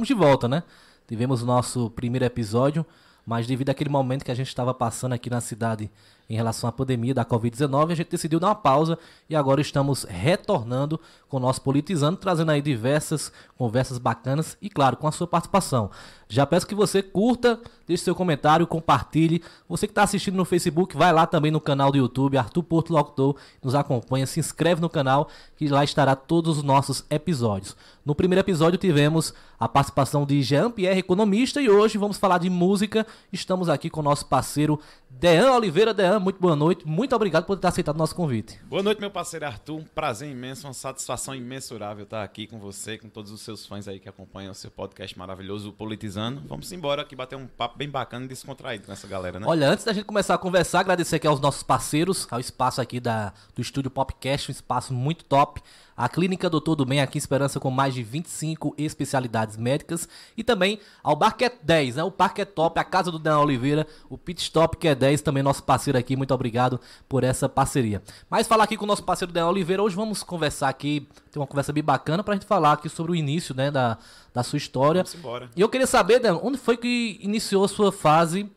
[0.00, 0.62] estamos de volta, né?
[1.06, 2.86] Tivemos o nosso primeiro episódio,
[3.26, 5.90] mas devido àquele momento que a gente estava passando aqui na cidade
[6.30, 8.96] em relação à pandemia da Covid-19, a gente decidiu dar uma pausa
[9.28, 14.96] e agora estamos retornando com o nosso Politizando, trazendo aí diversas conversas bacanas e, claro,
[14.96, 15.90] com a sua participação.
[16.28, 19.42] Já peço que você curta, deixe seu comentário, compartilhe.
[19.68, 22.92] Você que está assistindo no Facebook, vai lá também no canal do YouTube, Arthur Porto
[22.92, 27.76] Locutor, nos acompanha, se inscreve no canal, que lá estará todos os nossos episódios.
[28.04, 33.04] No primeiro episódio tivemos a participação de Jean-Pierre, economista, e hoje vamos falar de música.
[33.32, 34.78] Estamos aqui com o nosso parceiro
[35.10, 35.92] Dean Oliveira.
[35.92, 36.86] Dean, muito boa noite.
[36.86, 38.60] Muito obrigado por ter aceitado o nosso convite.
[38.64, 39.78] Boa noite, meu parceiro Arthur.
[39.78, 43.88] Um prazer imenso, uma satisfação imensurável estar aqui com você, com todos os seus fãs
[43.88, 46.42] aí que acompanham o seu podcast maravilhoso, Politizando.
[46.46, 49.46] Vamos embora aqui bater um papo bem bacana e descontraído com essa galera, né?
[49.48, 53.00] Olha, antes da gente começar a conversar, agradecer aqui aos nossos parceiros, ao espaço aqui
[53.00, 55.62] da, do estúdio Popcast, um espaço muito top.
[56.00, 60.08] A Clínica Doutor do Bem aqui em Esperança com mais de 25 especialidades médicas.
[60.34, 62.02] E também ao Barquet 10, né?
[62.02, 65.20] O Parque é Top, a casa do Dan Oliveira, o Pit Stop que é 10,
[65.20, 66.09] também nosso parceiro aqui.
[66.16, 68.02] Muito obrigado por essa parceria.
[68.28, 71.46] Mas falar aqui com o nosso parceiro Dan Oliveira, hoje vamos conversar aqui, ter uma
[71.46, 73.98] conversa bem bacana pra gente falar aqui sobre o início, né, da,
[74.32, 75.02] da sua história.
[75.02, 75.50] Vamos embora.
[75.56, 78.50] E eu queria saber, Dan, onde foi que iniciou a sua fase,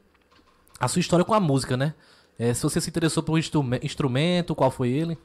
[0.79, 1.93] a sua história com a música, né?
[2.37, 5.17] É, se você se interessou por um instrume- instrumento, qual foi ele?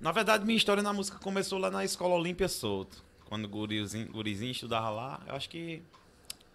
[0.00, 3.02] Na verdade, minha história na música começou lá na Escola Olímpia Solto.
[3.28, 5.82] Quando o gurizinho, gurizinho estudava lá, eu acho que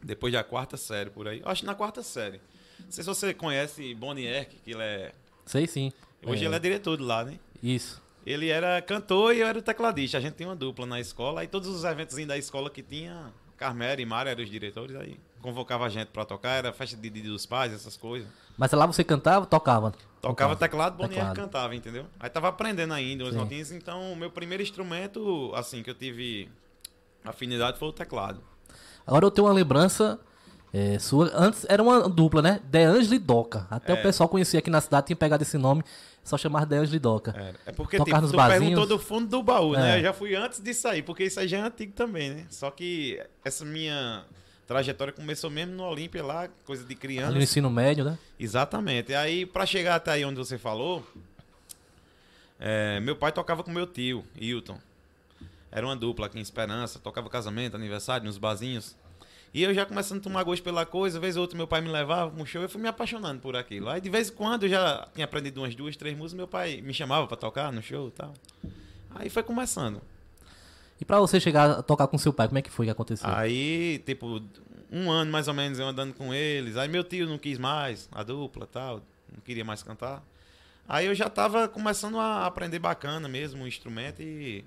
[0.02, 1.42] depois da quarta série, por aí.
[1.42, 2.40] Eu acho que na quarta série.
[2.80, 5.12] Não sei se você conhece Bonnie Erck, que ele é...
[5.46, 5.92] Sei sim.
[6.26, 7.38] Hoje ele é diretor de lá, né?
[7.62, 8.02] Isso.
[8.26, 10.18] Ele era cantor e eu era o tecladista.
[10.18, 11.42] A gente tinha uma dupla na escola.
[11.42, 14.96] Aí todos os eventos da escola que tinha, Carmela e Mário eram os diretores.
[14.96, 16.52] Aí convocava a gente pra tocar.
[16.52, 18.30] Era festa de dia dos pais, essas coisas.
[18.58, 19.94] Mas lá você cantava, tocava?
[20.22, 21.36] Tocava teclado, Bonnier Teclado.
[21.36, 22.06] cantava, entendeu?
[22.18, 23.40] Aí tava aprendendo ainda umas Sim.
[23.42, 23.72] notinhas.
[23.72, 26.50] Então o meu primeiro instrumento, assim, que eu tive
[27.26, 28.42] afinidade foi o teclado.
[29.06, 30.18] Agora eu tenho uma lembrança
[30.74, 31.32] é, sua.
[31.36, 32.60] Antes era uma dupla, né?
[32.64, 33.68] De Angeli Doca.
[33.70, 33.96] Até É.
[34.00, 35.84] o pessoal conhecia aqui na cidade, tinha pegado esse nome,
[36.24, 37.34] só chamava De Angeli Doca.
[37.38, 38.66] É, é porque, Tocar tipo, nos tu barzinhos.
[38.72, 39.96] perguntou do fundo do baú, né?
[39.96, 40.00] É.
[40.00, 42.46] Eu já fui antes disso aí, porque isso aí já é antigo também, né?
[42.50, 44.26] Só que essa minha
[44.66, 47.28] trajetória começou mesmo no Olímpia lá, coisa de criança.
[47.28, 48.18] Ali no ensino médio, né?
[48.40, 49.12] Exatamente.
[49.12, 51.06] E aí, pra chegar até aí onde você falou,
[52.60, 54.80] é, meu pai tocava com meu tio, Hilton.
[55.72, 58.96] Era uma dupla aqui em Esperança, tocava casamento, aniversário, nos barzinhos.
[59.54, 61.88] E eu já começando a tomar gosto pela coisa, vez ou outra meu pai me
[61.88, 63.88] levava pra um show, eu fui me apaixonando por aquilo.
[63.88, 66.82] Aí de vez em quando eu já tinha aprendido umas duas, três músicas, meu pai
[66.82, 68.34] me chamava pra tocar no show e tal.
[69.14, 70.02] Aí foi começando.
[71.00, 73.30] E pra você chegar a tocar com seu pai, como é que foi que aconteceu?
[73.30, 74.42] Aí, tipo,
[74.92, 76.76] um ano mais ou menos eu andando com eles.
[76.76, 80.24] Aí meu tio não quis mais, a dupla tal, não queria mais cantar.
[80.88, 84.66] Aí eu já tava começando a aprender bacana mesmo o instrumento e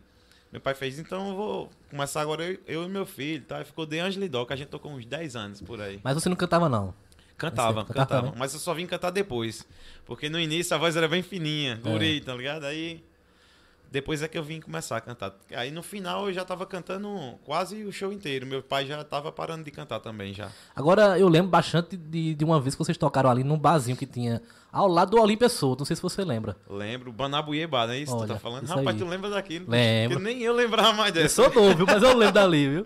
[0.52, 3.60] meu pai fez, então eu vou começar agora eu, eu e meu filho, tá?
[3.60, 6.00] E ficou de Angeli Dó, que a gente tocou uns 10 anos por aí.
[6.02, 6.94] Mas você não cantava, não.
[7.36, 8.26] Cantava, Você cantava, cantava.
[8.28, 8.32] né?
[8.38, 9.66] Mas eu só vim cantar depois.
[10.06, 12.64] Porque no início a voz era bem fininha, guri, tá ligado?
[12.64, 13.04] Aí
[13.96, 15.34] depois é que eu vim começar a cantar.
[15.54, 17.08] Aí no final eu já tava cantando
[17.44, 18.46] quase o show inteiro.
[18.46, 20.50] Meu pai já tava parando de cantar também já.
[20.74, 24.04] Agora eu lembro bastante de, de uma vez que vocês tocaram ali num barzinho que
[24.04, 25.80] tinha ao lado do Olímpia Solto.
[25.80, 26.56] Não sei se você lembra.
[26.68, 28.66] Lembro, Banabuieba, não é isso que tu Olha, tá falando?
[28.66, 28.98] Rapaz, aí.
[28.98, 29.64] tu lembra daquilo?
[29.66, 30.18] Lembro.
[30.18, 31.42] Porque nem eu lembrava mais Eu dessa.
[31.42, 31.86] sou novo, viu?
[31.86, 32.84] mas eu lembro dali, viu?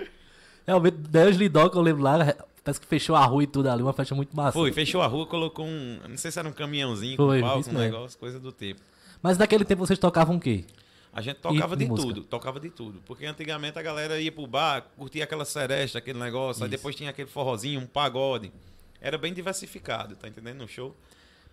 [0.65, 2.19] Realmente, Deus Lidoca, eu lembro lá,
[2.63, 4.53] parece que fechou a rua e tudo ali, uma festa muito massa.
[4.53, 5.99] Foi, fechou a rua, colocou um.
[6.09, 8.81] Não sei se era um caminhãozinho Foi, com palco, um negócio, coisa do tipo.
[9.23, 10.65] Mas naquele tempo vocês tocavam o quê?
[11.13, 13.01] A gente tocava de de tudo, tocava de tudo.
[13.05, 16.77] Porque antigamente a galera ia pro bar, curtia aquela seresta, aquele negócio, aí Isso.
[16.77, 18.53] depois tinha aquele forrozinho, um pagode.
[19.01, 20.59] Era bem diversificado, tá entendendo?
[20.59, 20.95] No show.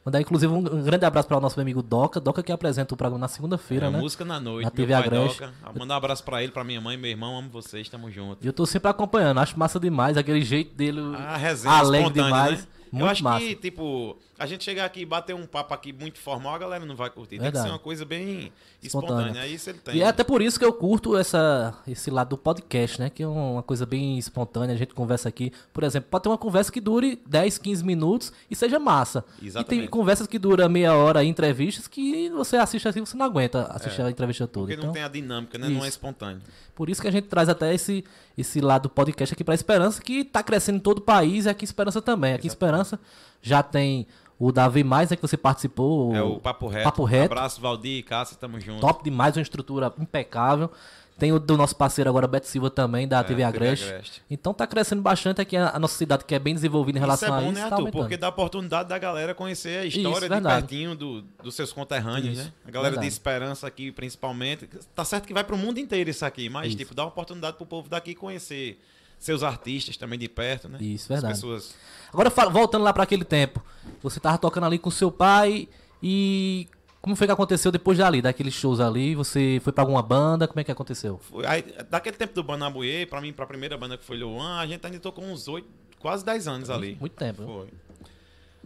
[0.05, 2.19] Mandar inclusive um grande abraço para o nosso amigo Doca.
[2.19, 3.99] Doca que apresenta o programa na segunda-feira, É, né?
[3.99, 5.39] Música na noite, Na TV Agreste.
[5.39, 5.53] toca.
[5.77, 8.41] Manda um abraço pra ele, pra minha mãe, meu irmão, amo vocês, tamo junto.
[8.43, 11.01] E eu tô sempre acompanhando, acho massa demais, aquele jeito dele.
[11.17, 12.59] A resenha alegre demais.
[12.61, 12.67] né?
[12.91, 13.39] Muito eu acho massa.
[13.45, 16.85] que, tipo, a gente chegar aqui e bater um papo aqui muito formal, a galera
[16.85, 17.29] não vai curtir.
[17.31, 17.65] Tem que Verdade.
[17.67, 19.21] ser uma coisa bem Espontânea.
[19.23, 19.47] espontânea.
[19.47, 19.95] Isso ele tem.
[19.95, 23.09] E é até por isso que eu curto essa, esse lado do podcast, né?
[23.09, 25.51] Que é uma coisa bem espontânea, a gente conversa aqui.
[25.73, 29.25] Por exemplo, pode ter uma conversa que dure 10, 15 minutos e seja massa.
[29.37, 29.87] E tem Exatamente.
[29.87, 34.09] conversas que duram meia hora, entrevistas, que você assiste assim, você não aguenta assistir a
[34.09, 34.71] entrevista toda.
[34.71, 34.75] É.
[34.75, 35.67] Porque Então, não tem a dinâmica, né?
[35.67, 35.89] Não é Isso.
[35.97, 36.41] espontâneo.
[36.75, 38.05] por isso que a gente traz até esse,
[38.37, 41.49] esse lado do podcast aqui pra Esperança, que tá crescendo em todo o país e
[41.49, 42.33] aqui em Esperança também.
[42.35, 42.99] Aqui em Esperança
[43.41, 44.05] já tem
[44.39, 46.15] o Davi Mais, né, que você participou.
[46.15, 46.83] É o Papo Reto.
[46.83, 47.33] Papo Reto.
[47.33, 48.81] Abraço, Valdir e Cássia, tamo junto.
[48.81, 50.71] Top demais, uma estrutura impecável.
[51.17, 53.87] Tem o do nosso parceiro agora, Beto Silva, também, da TV TV Agreste.
[53.87, 54.21] Agreste.
[54.29, 57.29] Então tá crescendo bastante aqui a, a nossa cidade, que é bem desenvolvida em relação
[57.29, 57.53] isso é a bom, isso.
[57.55, 57.79] né, tá Arthur?
[57.79, 58.01] aumentando.
[58.03, 60.67] Porque dá oportunidade da galera conhecer a história Isso, de verdade.
[60.67, 62.53] pertinho do, dos seus conterrâneos, Isso, né?
[62.67, 63.07] A galera verdade.
[63.07, 64.69] de esperança aqui, principalmente.
[64.93, 66.77] Tá certo que vai pro mundo inteiro isso aqui, mas, Isso.
[66.77, 68.79] tipo, dá uma oportunidade pro povo daqui conhecer
[69.17, 70.77] seus artistas também de perto, né?
[70.81, 71.33] Isso, As verdade.
[71.33, 71.75] pessoas.
[72.11, 73.63] Agora, voltando lá pra aquele tempo,
[74.01, 75.67] você tava tocando ali com seu pai
[76.01, 76.67] e
[77.01, 79.15] como foi que aconteceu depois dali, daqueles shows ali?
[79.15, 80.47] Você foi pra alguma banda?
[80.47, 81.19] Como é que aconteceu?
[81.19, 84.67] Foi, aí, daquele tempo do Banabuê, pra mim, pra primeira banda que foi Luan, a
[84.67, 85.67] gente ainda tocou uns oito,
[85.99, 86.97] quase 10 anos ali.
[86.99, 87.43] Muito tempo.
[87.43, 87.67] Foi.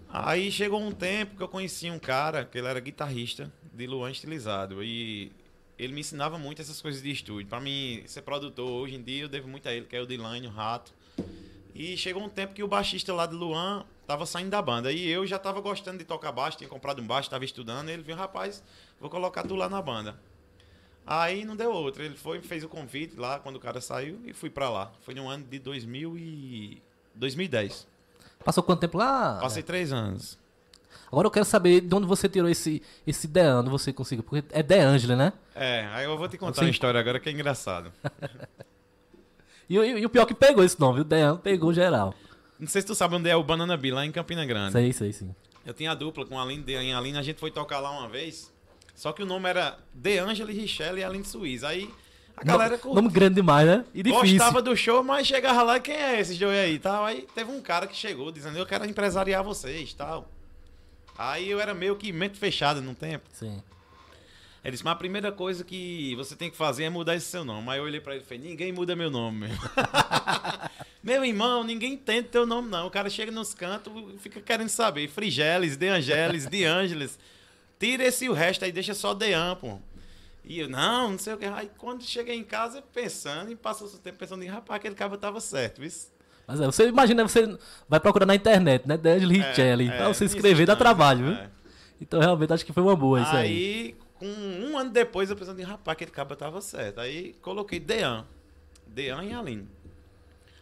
[0.09, 4.11] Aí chegou um tempo que eu conheci um cara, que ele era guitarrista de Luan
[4.11, 4.83] estilizado.
[4.83, 5.31] E
[5.83, 7.47] ele me ensinava muito essas coisas de estúdio.
[7.47, 10.05] Pra mim, ser produtor hoje em dia, eu devo muito a ele, que é o
[10.05, 10.93] Dilane, o Rato.
[11.73, 14.91] E chegou um tempo que o baixista lá de Luan tava saindo da banda.
[14.91, 17.89] E eu já tava gostando de tocar baixo, tinha comprado um baixo, tava estudando.
[17.89, 18.61] E ele viu, rapaz,
[18.99, 20.19] vou colocar tu lá na banda.
[21.03, 22.05] Aí não deu outra.
[22.05, 24.91] Ele foi, fez o convite lá quando o cara saiu e fui pra lá.
[25.01, 26.81] Foi no ano de 2000 e...
[27.15, 27.87] 2010.
[28.45, 29.39] Passou quanto tempo lá?
[29.41, 30.37] Passei três anos.
[31.11, 34.23] Agora eu quero saber de onde você tirou esse, esse Dean, onde você conseguiu.
[34.23, 35.33] Porque é De Angela, né?
[35.55, 37.91] É, aí eu vou te contar Você- uma história agora que é engraçado.
[39.69, 42.13] E, o- e o pior que pegou esse nome, o Dean pegou geral.
[42.59, 44.73] Não sei se tu sabe onde é o Banana Bee, lá em Campina Grande.
[44.73, 45.33] Sei, sei, sim.
[45.65, 47.89] Eu tinha a dupla com a Aline de em Aline, a gente foi tocar lá
[47.91, 48.51] uma vez.
[48.93, 51.69] Só que o nome era De Angela e Richelle e Aline Suíza.
[51.69, 51.89] Aí
[52.35, 53.85] a galera nome, nome grande demais, né?
[53.93, 54.37] E difícil.
[54.37, 57.05] gostava do show, mas chegava lá, quem é esse dois aí tal?
[57.05, 60.27] Aí teve um cara que chegou dizendo, eu quero empresariar vocês tal.
[61.21, 63.25] Aí eu era meio que mente fechada num tempo.
[63.31, 63.61] Sim.
[64.63, 67.45] Ele disse, mas a primeira coisa que você tem que fazer é mudar esse seu
[67.45, 67.69] nome.
[67.69, 69.47] Aí eu olhei pra ele e falei, ninguém muda meu nome.
[71.03, 71.23] meu.
[71.25, 72.87] irmão, ninguém entende teu nome não.
[72.87, 75.07] O cara chega nos cantos e fica querendo saber.
[75.09, 77.19] Frigeles, De Angelis, De Angeles.
[77.79, 79.79] Tira esse e o resto aí, deixa só Dean, pô.
[80.43, 81.45] E eu, não, não sei o que.
[81.45, 85.39] Aí quando cheguei em casa, pensando, e passou o tempo pensando, rapaz, aquele cara tava
[85.39, 86.10] certo, isso.
[86.47, 87.57] Mas é, você imagina, você
[87.87, 88.97] vai procurar na internet, né?
[88.97, 89.87] De Angela e Richelle.
[89.89, 91.33] É, pra você escrever dá não, trabalho, viu?
[91.33, 91.49] é.
[92.01, 93.47] Então realmente acho que foi uma boa isso aí.
[93.47, 96.99] Aí, com um ano depois, eu pensando, rapaz, aquele cabra tava certo.
[96.99, 98.25] Aí coloquei Dean.
[98.87, 99.67] Dean e Aline.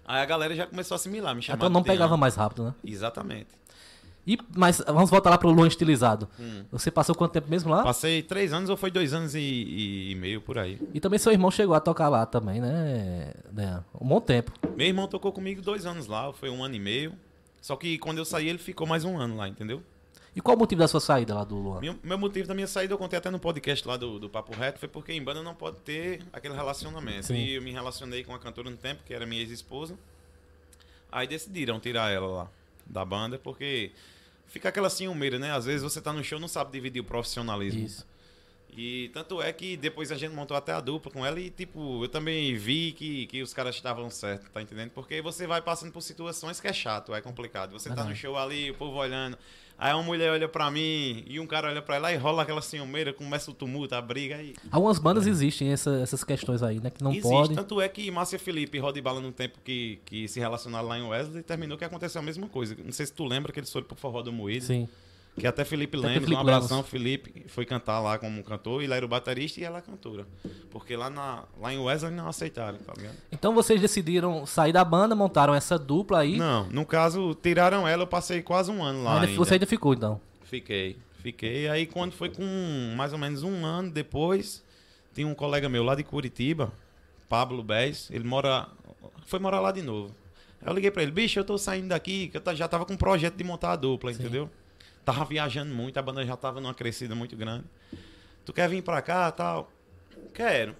[0.05, 2.75] Aí a galera já começou a assimilar, me chamando Então não pegava mais rápido, né?
[2.83, 3.47] Exatamente.
[4.27, 6.27] E, mas vamos voltar lá pro Luan estilizado.
[6.39, 6.63] Hum.
[6.71, 7.83] Você passou quanto tempo mesmo lá?
[7.83, 10.79] Passei três anos ou foi dois anos e, e- e meio por aí.
[10.93, 13.33] E também seu irmão chegou a tocar lá também, né?
[13.51, 13.83] Dean?
[13.99, 14.51] Um bom tempo.
[14.77, 17.13] Meu irmão tocou comigo dois anos lá, foi um ano e meio.
[17.61, 19.81] Só que quando eu saí, ele ficou mais um ano lá, entendeu?
[20.35, 21.79] E qual o motivo da sua saída lá do Luan?
[21.81, 24.55] Meu, meu motivo da minha saída, eu contei até no podcast lá do, do Papo
[24.55, 27.25] Reto, foi porque em banda não pode ter aquele relacionamento.
[27.27, 27.33] Sim.
[27.35, 29.95] E eu me relacionei com uma cantora no tempo, que era minha ex-esposa.
[31.11, 32.47] Aí decidiram tirar ela lá
[32.89, 33.91] da banda, porque
[34.47, 35.51] fica aquela ciumeira, né?
[35.51, 37.85] Às vezes você tá no show não sabe dividir o profissionalismo.
[37.85, 38.07] Isso.
[38.71, 42.03] E tanto é que depois a gente montou até a dupla com ela e, tipo,
[42.03, 44.91] eu também vi que, que os caras estavam certos, tá entendendo?
[44.91, 47.71] Porque você vai passando por situações que é chato, é complicado.
[47.71, 49.37] Você tá no show ali, o povo olhando,
[49.79, 52.61] aí uma mulher olha pra mim e um cara olha pra ela e rola aquela
[52.61, 54.53] ciumeira, começa o tumulto, a briga aí.
[54.71, 56.89] Algumas bandas existem essa- essas questões aí, né?
[56.89, 57.55] Que não Existe, podem.
[57.55, 60.97] tanto é que Márcia Felipe e Rod Bala no tempo que, que se relacionaram lá
[60.99, 62.75] em Wesley, terminou que aconteceu a mesma coisa.
[62.83, 64.65] Não sei se tu lembra que eles foram pro Forró do Moído.
[64.65, 64.87] Sim.
[65.37, 66.89] Que até Felipe Até Lemos, Felipe um abração, Lemos.
[66.89, 70.27] Felipe foi cantar lá como cantor, ele era o baterista e ela a cantora.
[70.69, 73.15] Porque lá, na, lá em Wesley não aceitaram, tá ligado?
[73.39, 76.37] Então vocês decidiram sair da banda, montaram essa dupla aí.
[76.37, 79.37] Não, no caso, tiraram ela, eu passei quase um ano lá ainda, ainda.
[79.37, 80.19] Você ainda ficou, então.
[80.43, 81.69] Fiquei, fiquei.
[81.69, 82.43] Aí quando foi com
[82.97, 84.61] mais ou menos um ano depois,
[85.13, 86.69] tinha um colega meu lá de Curitiba,
[87.29, 88.67] Pablo Bez, ele mora,
[89.25, 90.13] foi morar lá de novo.
[90.61, 92.97] Eu liguei pra ele, bicho, eu tô saindo daqui, que eu já tava com um
[92.97, 94.19] projeto de montar a dupla, Sim.
[94.19, 94.49] entendeu?
[95.05, 97.63] Tava viajando muito, a banda já tava numa crescida muito grande.
[98.43, 99.71] Tu quer vir pra cá tal?
[100.33, 100.75] Quero.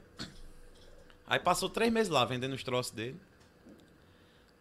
[1.30, 3.16] Aí passou três meses lá vendendo os troços dele.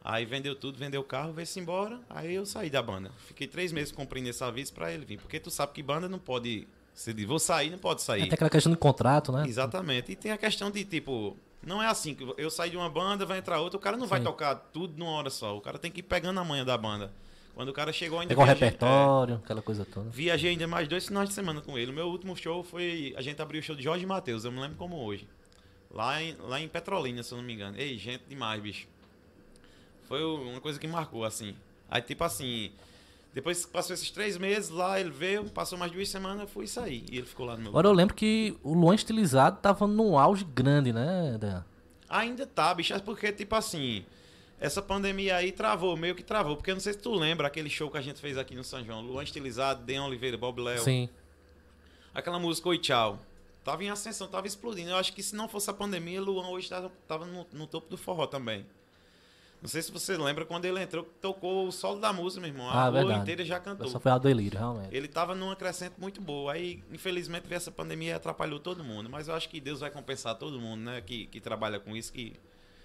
[0.04, 1.98] Aí vendeu tudo, vendeu o carro, veio-se embora.
[2.08, 3.10] Aí eu saí da banda.
[3.26, 5.18] Fiquei três meses cumprindo esse aviso pra ele vir.
[5.18, 6.66] Porque tu sabe que banda não pode.
[6.94, 8.22] Se diz, vou sair, não pode sair.
[8.22, 9.44] Tem aquela questão de contrato, né?
[9.46, 10.12] Exatamente.
[10.12, 13.24] E tem a questão de, tipo, não é assim, que eu saio de uma banda,
[13.24, 14.24] vai entrar outra, o cara não vai Sim.
[14.26, 15.56] tocar tudo numa hora só.
[15.56, 17.12] O cara tem que ir pegando a manha da banda.
[17.54, 18.28] Quando o cara chegou ainda.
[18.30, 20.08] Pegar o viajei- repertório, aquela coisa toda.
[20.08, 21.90] é, viajei ainda mais dois finais de semana com ele.
[21.90, 23.12] O meu último show foi.
[23.16, 25.26] A gente abriu o show de Jorge Matheus, eu me lembro como hoje.
[25.90, 27.76] Lá em, lá em Petrolina, se eu não me engano.
[27.78, 28.86] Ei, gente demais, bicho.
[30.06, 31.54] Foi uma coisa que marcou, assim.
[31.90, 32.72] Aí, tipo assim.
[33.32, 36.66] Depois que passou esses três meses lá, ele veio, passou mais duas semanas, eu fui
[36.66, 37.04] sair.
[37.10, 40.18] E ele ficou lá no meu Agora eu lembro que o Luan estilizado tava num
[40.18, 41.62] auge grande, né, Dan?
[42.08, 44.04] Ainda tá, bicho, é porque, tipo assim,
[44.58, 46.56] essa pandemia aí travou, meio que travou.
[46.56, 48.64] Porque eu não sei se tu lembra aquele show que a gente fez aqui no
[48.64, 49.02] São João.
[49.02, 50.80] Luan Estilizado, Deon Oliveira, Bob Léo.
[50.80, 51.08] Sim.
[52.14, 53.20] Aquela música Oi Tchau.
[53.68, 54.88] Tava em ascensão, tava explodindo.
[54.88, 57.90] Eu acho que se não fosse a pandemia, Luan hoje tava, tava no, no topo
[57.90, 58.64] do forró também.
[59.60, 62.66] Não sei se você lembra quando ele entrou, tocou o solo da música, meu irmão.
[62.66, 63.20] A Ah, rua verdade.
[63.20, 63.86] inteira já cantou.
[63.88, 64.88] Só foi a delírio, realmente.
[64.90, 66.54] Ele tava numa crescente muito boa.
[66.54, 69.10] Aí, infelizmente, veio essa pandemia e atrapalhou todo mundo.
[69.10, 71.02] Mas eu acho que Deus vai compensar todo mundo, né?
[71.02, 72.32] Que, que trabalha com isso, que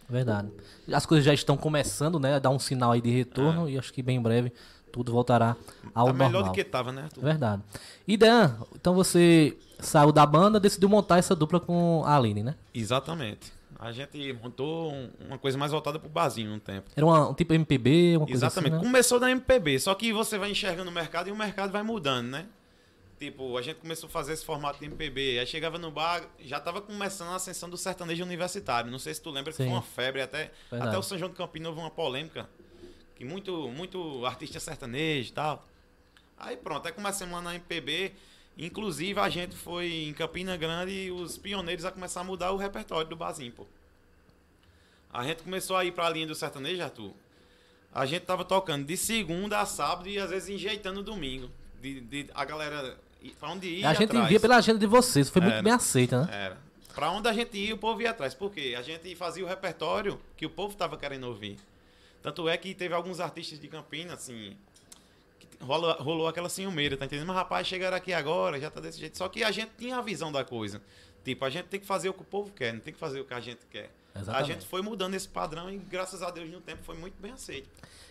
[0.10, 0.52] Verdade.
[0.92, 2.36] As coisas já estão começando, né?
[2.36, 4.52] a Dar um sinal aí de retorno e acho que bem em breve
[4.93, 5.57] tudo voltará
[5.93, 6.27] ao Tá normal.
[6.29, 7.21] melhor do que tava, né, Arthur?
[7.21, 7.63] Verdade.
[8.07, 12.55] E Dan, então você saiu da banda, decidiu montar essa dupla com a Aline, né?
[12.73, 13.51] Exatamente.
[13.79, 16.89] A gente montou um- uma coisa mais voltada pro barzinho um tempo.
[16.95, 18.73] Era uma- um tipo MPB, uma coisa Exatamente.
[18.75, 18.88] assim, né?
[18.88, 22.27] Começou da MPB, só que você vai enxergando o mercado e o mercado vai mudando,
[22.27, 22.45] né?
[23.19, 26.59] Tipo, a gente começou a fazer esse formato de MPB, aí chegava no bar, já
[26.59, 28.91] tava começando a ascensão do sertanejo universitário.
[28.91, 29.63] Não sei se tu lembra que Sim.
[29.65, 30.89] foi uma febre até, Verdade.
[30.89, 32.50] até o São João do Campino houve uma polêmica,
[33.15, 35.65] que muito muito artista sertanejo e tal.
[36.38, 38.12] Aí pronto, aí começamos lá na MPB,
[38.58, 43.08] inclusive a gente foi em Campina Grande os pioneiros a começar a mudar o repertório
[43.10, 43.65] do barzinho, pô.
[45.12, 47.12] A gente começou a ir pra linha do sertanejo, Arthur.
[47.93, 51.50] A gente tava tocando de segunda a sábado e às vezes enjeitando domingo.
[51.79, 52.98] De, de- a galera.
[53.39, 53.89] Pra onde ia?
[53.89, 54.27] A gente atrás.
[54.27, 55.62] via pela agenda de vocês, foi muito Era.
[55.63, 56.29] bem aceita, né?
[56.46, 56.58] Era.
[56.96, 58.34] Pra onde a gente ia, o povo ia atrás.
[58.34, 58.75] Por quê?
[58.77, 61.58] A gente fazia o repertório que o povo tava querendo ouvir.
[62.24, 64.56] Tanto é que teve alguns artistas de Campinas, assim.
[65.38, 67.27] que Rolou, aquela ciumeira, tá entendendo?
[67.27, 69.18] Mas rapaz, chegaram aqui agora, já tá desse jeito.
[69.18, 70.82] Só que a gente tinha a visão da coisa.
[71.24, 73.20] Tipo, a gente tem que fazer o que o povo quer, não tem que fazer
[73.20, 73.92] o que a gente quer.
[74.15, 74.53] A Exatamente.
[74.53, 77.68] gente foi mudando esse padrão e, graças a Deus, no tempo foi muito bem aceito.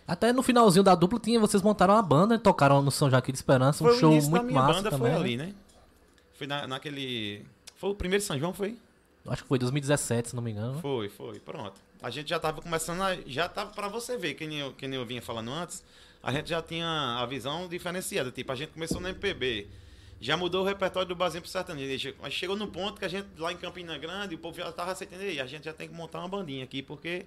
[0.06, 3.38] Até no finalzinho da dupla tinha, vocês montaram uma banda, tocaram no São Joaquim de
[3.38, 5.12] Esperança, um Foi show muito massa banda, também.
[5.12, 5.54] foi ali, né?
[6.34, 7.46] Foi na, naquele.
[7.76, 8.76] Foi o primeiro São João, foi?
[9.26, 10.74] Acho que foi 2017, se não me engano.
[10.74, 10.80] né?
[10.80, 11.80] Foi, foi, pronto.
[12.02, 13.14] A gente já tava começando a.
[13.26, 15.84] Já tava pra você ver, que nem, eu, que nem eu vinha falando antes,
[16.22, 18.30] a gente já tinha a visão diferenciada.
[18.32, 19.68] Tipo, a gente começou na MPB.
[20.20, 22.14] Já mudou o repertório do barzinho pro sertanejo.
[22.20, 24.92] Mas chegou no ponto que a gente, lá em Campina Grande, o povo já tava
[24.92, 25.22] aceitando.
[25.22, 27.26] A gente já tem que montar uma bandinha aqui, porque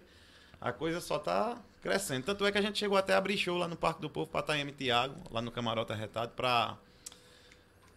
[0.59, 2.23] a coisa só tá crescendo.
[2.25, 4.29] Tanto é que a gente chegou até a abrir show lá no Parque do Povo
[4.29, 6.77] pra Taeme Thiago, lá no Camarote Arretado, pra.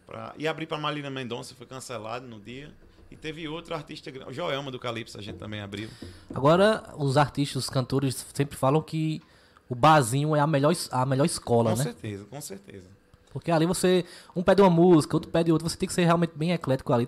[0.07, 2.73] pra e abrir pra Malina Mendonça, foi cancelado no dia.
[3.10, 5.88] E teve outro artista, grande, o Joelma do Calypso, a gente também abriu.
[6.34, 9.22] Agora, os artistas, os cantores sempre falam que
[9.68, 11.84] o barzinho é a melhor, a melhor escola, Com né?
[11.84, 12.86] certeza, com certeza.
[13.32, 16.32] Porque ali você, um pede uma música, outro pede outra, você tem que ser realmente
[16.34, 17.06] bem eclético ali,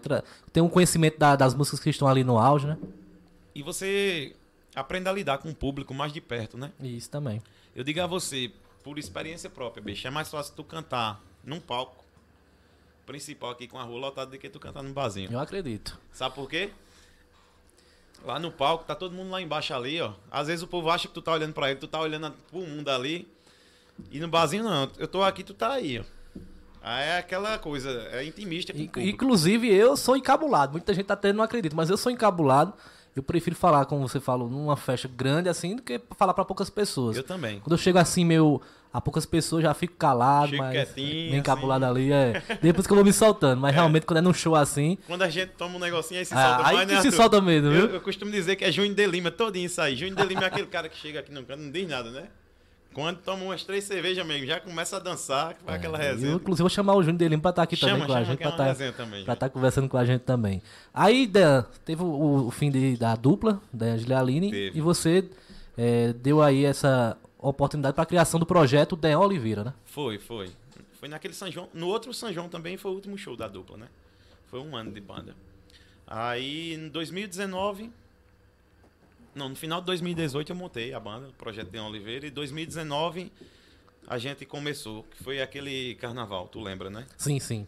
[0.53, 2.77] ter um conhecimento da- das músicas que estão ali no auge, né?
[3.55, 4.35] E você
[4.75, 6.71] aprende a lidar com o público mais de perto, né?
[6.81, 7.43] Isso também.
[7.75, 8.51] Eu digo a você,
[8.85, 12.05] por experiência própria, bicho, é mais fácil tu cantar num palco
[13.07, 15.31] principal aqui com a rua lotada do que tu cantar num barzinho.
[15.31, 15.99] Eu acredito.
[16.13, 16.71] Sabe por quê?
[18.25, 20.13] Lá no palco, tá todo mundo lá embaixo ali, ó.
[20.31, 22.61] Às vezes o povo acha que tu tá olhando pra ele, tu tá olhando pro
[22.61, 23.27] mundo ali.
[24.11, 26.05] E no barzinho não, eu tô aqui, tu tá aí, ó.
[26.83, 29.01] Aí é aquela coisa, é intimista com o.
[29.03, 30.73] Inclusive, eu sou encabulado.
[30.73, 32.73] Muita gente até não acredita, mas eu sou encabulado.
[33.15, 36.71] Eu prefiro falar, como você falou, numa festa grande assim, do que falar pra poucas
[36.71, 37.17] pessoas.
[37.17, 37.61] Eu também.
[37.61, 38.63] Quando eu chego assim, meu,
[38.93, 41.95] a poucas pessoas, já fico calado, Chego mas quietinho, meio encabulado assim.
[41.95, 42.43] ali, é.
[42.61, 45.29] Depois que eu vou me soltando, mas realmente quando é num show assim, Quando a
[45.29, 47.71] gente toma um negocinho aí se Ah, solta aí mais, que né, se solta mesmo,
[47.71, 47.81] viu?
[47.83, 49.95] Eu, eu costumo dizer que é Júnior de Lima, todinho isso aí.
[49.95, 52.25] Júnior de Lima é aquele cara que chega aqui no canto, não diz nada, né?
[52.93, 56.13] Quando toma umas três cervejas mesmo, já começa a dançar, que vai aquela É, eu,
[56.15, 56.35] resenha.
[56.35, 58.37] inclusive, vou chamar o Júnior Delim pra estar aqui também Chama, com a gente, é
[58.39, 59.23] pra uma estar resenha também.
[59.25, 59.39] pra gente.
[59.41, 60.61] tá conversando com a gente também.
[60.93, 64.77] Aí, Dan, teve o, o fim de- da dupla, da Angela Aline, Teve.
[64.77, 65.25] e você
[65.79, 67.17] é, deu aí essa
[67.49, 69.75] oportunidade pra criação do projeto Dan Oliveira, né?
[69.85, 70.51] Foi, foi.
[70.99, 71.69] Foi naquele São João.
[71.73, 73.89] No outro São João também foi o último show da dupla, né?
[74.47, 75.35] Foi um ano de banda.
[76.07, 77.91] Aí em 2019.
[79.35, 83.33] Não, no final de 2018 eu montei a banda, o projeto de Oliveira, e 2019
[84.07, 87.07] a gente começou, que foi aquele carnaval, tu lembra, né?
[87.17, 87.65] Sim, sim.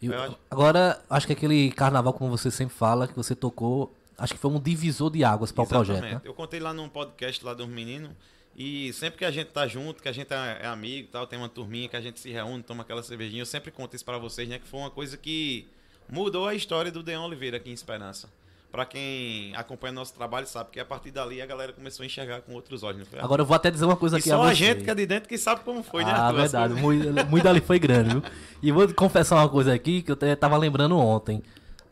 [0.00, 4.38] Eu agora, acho que aquele carnaval, como você sempre fala, que você tocou, acho que
[4.38, 6.20] foi um divisor de águas para o projeto, né?
[6.22, 8.10] Eu contei lá num podcast lá dos meninos.
[8.58, 11.28] E sempre que a gente tá junto, que a gente é é amigo e tal,
[11.28, 14.04] tem uma turminha que a gente se reúne, toma aquela cervejinha, eu sempre conto isso
[14.04, 14.58] pra vocês, né?
[14.58, 15.68] Que foi uma coisa que
[16.10, 18.28] mudou a história do Deon Oliveira aqui em Esperança.
[18.72, 22.40] Pra quem acompanha nosso trabalho sabe que a partir dali a galera começou a enxergar
[22.40, 23.20] com outros olhos, foi?
[23.20, 25.06] Agora eu vou até dizer uma coisa e aqui só a gente que é de
[25.06, 26.10] dentro que sabe como foi, né?
[26.12, 26.74] Ah, verdade.
[26.74, 28.22] Muito, muito ali foi grande, viu?
[28.60, 31.42] E vou confessar uma coisa aqui que eu tava lembrando ontem.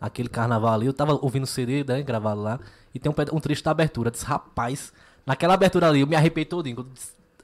[0.01, 2.61] Aquele carnaval ali, eu tava ouvindo o CD, né, gravado lá,
[2.95, 4.09] e tem um, um trecho da abertura.
[4.09, 4.93] Eu disse, rapaz,
[5.27, 6.87] naquela abertura ali, eu me arrepiei todinho.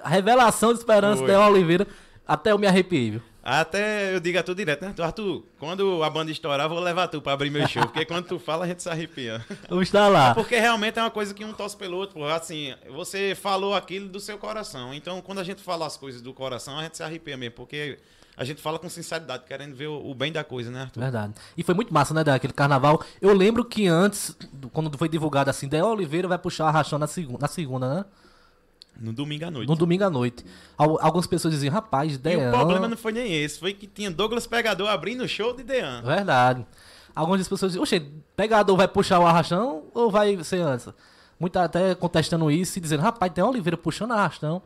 [0.00, 1.28] A revelação de esperança Foi.
[1.30, 1.86] da Oliveira,
[2.26, 3.22] até eu me arrepiei, viu?
[3.44, 4.94] Até eu digo a tu direto, né?
[5.00, 7.82] Arthur, quando a banda estourar, eu vou levar tu pra abrir meu show.
[7.82, 9.44] Porque quando tu fala, a gente se arrepia.
[9.68, 10.32] Vamos estar lá.
[10.32, 12.20] Porque realmente é uma coisa que um torce pelo outro.
[12.20, 12.24] pô.
[12.26, 14.94] Assim, você falou aquilo do seu coração.
[14.94, 17.56] Então, quando a gente fala as coisas do coração, a gente se arrepia mesmo.
[17.56, 17.98] Porque
[18.36, 21.00] a gente fala com sinceridade, querendo ver o, o bem da coisa, né, Arthur?
[21.00, 21.34] Verdade.
[21.56, 23.02] E foi muito massa, né, daquele carnaval.
[23.20, 26.98] Eu lembro que antes, do- quando foi divulgado assim, Dé Oliveira vai puxar a rachão
[26.98, 28.04] na, segu na segunda, né?
[29.00, 29.68] No domingo à noite.
[29.68, 30.44] No domingo à noite.
[30.76, 32.48] Al- algumas pessoas diziam, rapaz, E Dean.
[32.48, 33.58] o problema não foi nem esse.
[33.58, 36.02] Foi que tinha Douglas Pegador abrindo o show de Dean.
[36.02, 36.66] Verdade.
[37.14, 38.00] Algumas pessoas dizem, oxe,
[38.36, 40.88] pegador vai puxar o arrachão ou vai ser antes?
[41.40, 44.62] muita até contestando isso e dizendo, rapaz, tem Oliveira puxando arrastão.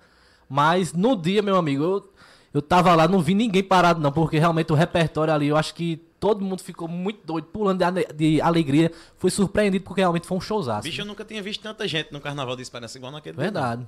[0.46, 2.12] Mas no dia, meu amigo, eu,
[2.56, 5.74] eu tava lá, não vi ninguém parado, não, porque realmente o repertório ali, eu acho
[5.74, 8.90] que todo mundo ficou muito doido, pulando de, ale- de alegria.
[9.18, 10.82] Foi surpreendido porque realmente foi um showzaço.
[10.82, 13.42] Bicho, eu nunca tinha visto tanta gente no Carnaval de Esperança igual naquele dia.
[13.44, 13.86] Verdade.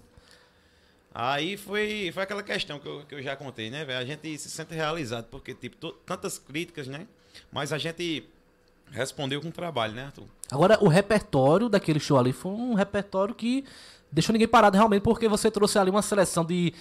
[1.15, 3.99] Aí foi, foi aquela questão que eu, que eu já contei, né, velho?
[3.99, 7.07] A gente se sente realizado, porque, tipo, to- tantas críticas, né?
[7.51, 8.25] Mas a gente
[8.91, 10.25] respondeu com trabalho, né, Arthur?
[10.51, 13.65] Agora, o repertório daquele show ali foi um repertório que
[14.11, 16.73] deixou ninguém parado realmente, porque você trouxe ali uma seleção de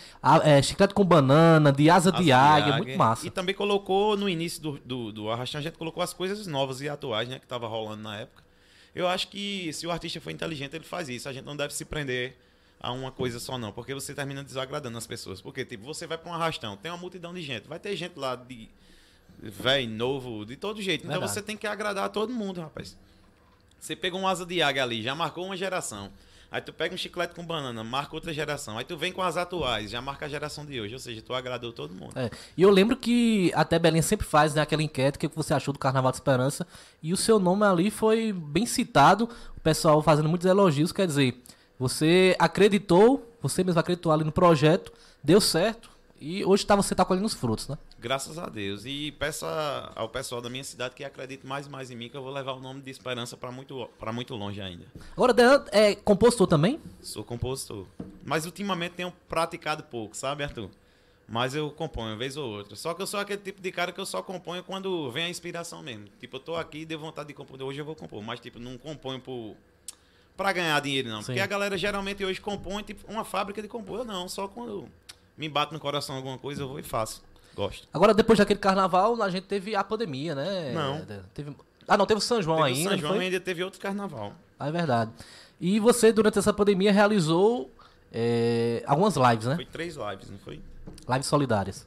[0.43, 3.27] é, chiclete com banana, de asa de As águia, muito massa.
[3.27, 6.81] E também colocou, no início do, do, do Arrastão, a gente colocou as coisas novas
[6.81, 7.39] e atuais, né?
[7.39, 8.43] Que tava rolando na época.
[8.95, 11.29] Eu acho que se o artista for inteligente, ele faz isso.
[11.29, 12.35] A gente não deve se prender
[12.79, 13.71] a uma coisa só, não.
[13.71, 15.41] Porque você termina desagradando as pessoas.
[15.41, 17.67] Porque, tipo, você vai pra um arrastão, tem uma multidão de gente.
[17.67, 18.69] Vai ter gente lá de
[19.39, 21.01] velho, novo, de todo jeito.
[21.01, 21.31] Então Verdade.
[21.31, 22.97] você tem que agradar a todo mundo, rapaz.
[23.79, 26.11] Você pegou um asa de águia ali, já marcou uma geração.
[26.51, 28.77] Aí tu pega um chiclete com banana, marca outra geração.
[28.77, 30.93] Aí tu vem com as atuais, já marca a geração de hoje.
[30.93, 32.13] Ou seja, tu agradou todo mundo.
[32.15, 35.53] É, E eu lembro que até Belinha sempre faz né, aquela enquete, o que você
[35.53, 36.65] achou do Carnaval de Esperança,
[37.03, 41.35] e o seu nome ali foi bem citado, o pessoal fazendo muitos elogios, quer dizer,
[41.77, 44.91] você acreditou, você mesmo acreditou ali no projeto,
[45.23, 47.77] deu certo, e hoje tá, você tá colhendo os frutos, né?
[47.99, 48.83] Graças a Deus.
[48.85, 52.09] E peço a- ao pessoal da minha cidade que acredite mais e mais em mim,
[52.09, 54.85] que eu vou levar o nome de Esperança para muito, pra muito longe ainda.
[55.13, 56.79] Agora, Dean é compositor também?
[57.01, 57.85] Sou compositor.
[58.25, 60.69] Mas ultimamente tenho praticado pouco, sabe, Arthur?
[61.29, 62.75] Mas eu componho, vez ou outra.
[62.75, 65.29] Só que eu sou aquele tipo de cara que eu só componho quando vem a
[65.29, 66.05] inspiração mesmo.
[66.19, 67.61] Tipo, eu tô aqui e deu vontade de compor.
[67.61, 68.23] Hoje eu vou compor.
[68.23, 69.55] Mas, tipo, não componho por...
[70.37, 71.19] pra ganhar dinheiro, não.
[71.21, 71.25] Sim.
[71.27, 73.99] Porque a galera geralmente hoje compõe, tipo, uma fábrica de compor.
[73.99, 74.87] Eu não, só quando
[75.37, 77.21] me bate no coração alguma coisa, eu vou e faço.
[77.55, 77.87] Gosto.
[77.93, 80.73] Agora, depois daquele carnaval, a gente teve a pandemia, né?
[80.73, 81.05] Não.
[81.33, 81.55] Teve...
[81.87, 82.89] Ah, não, teve o São João Teve o ainda.
[82.89, 83.25] São não João foi?
[83.25, 84.33] ainda teve outro carnaval.
[84.59, 85.11] Ah, é verdade.
[85.59, 87.71] E você, durante essa pandemia, realizou
[88.11, 89.55] é, algumas lives, né?
[89.55, 90.61] Foi três lives, não foi?
[91.09, 91.85] Lives solidárias.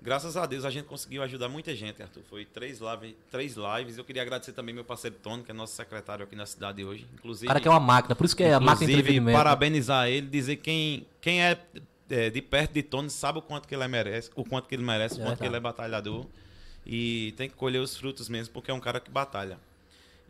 [0.00, 2.22] Graças a Deus a gente conseguiu ajudar muita gente, Arthur.
[2.28, 3.96] Foi três, live, três lives.
[3.96, 7.06] Eu queria agradecer também meu parceiro Tony, que é nosso secretário aqui na cidade hoje.
[7.10, 9.00] O Inclusive, cara que é uma máquina, por isso que é a máquina de inclusive
[9.00, 9.38] entretenimento.
[9.38, 11.58] parabenizar ele, dizer quem, quem é,
[12.14, 14.82] é, de perto de Tony sabe o quanto que ele merece, o quanto que ele
[14.82, 15.46] merece, o É quanto que verdade.
[15.50, 16.26] ele é batalhador.
[16.86, 19.58] E tem que colher os frutos mesmo, porque é um cara que batalha.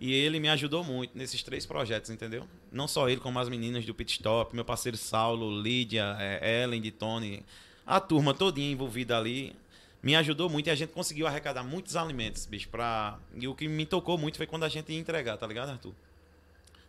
[0.00, 2.46] E ele me ajudou muito nesses três projetos, entendeu?
[2.70, 6.80] Não só ele, como as meninas do Pit Stop, meu parceiro Saulo, Lídia, é, Ellen
[6.80, 7.42] de Tony,
[7.86, 9.54] a turma todinha envolvida ali.
[10.02, 13.18] Me ajudou muito e a gente conseguiu arrecadar muitos alimentos, bicho, pra...
[13.34, 15.94] E o que me tocou muito foi quando a gente ia entregar, tá ligado, Arthur?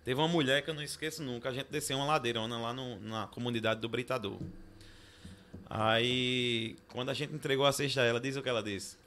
[0.04, 3.00] Teve uma mulher que eu não esqueço nunca, a gente desceu uma ladeirona lá no-
[3.00, 4.38] na comunidade do Britador.
[5.70, 8.98] Aí, quando a gente entregou a cesta ela, diz o que ela disse.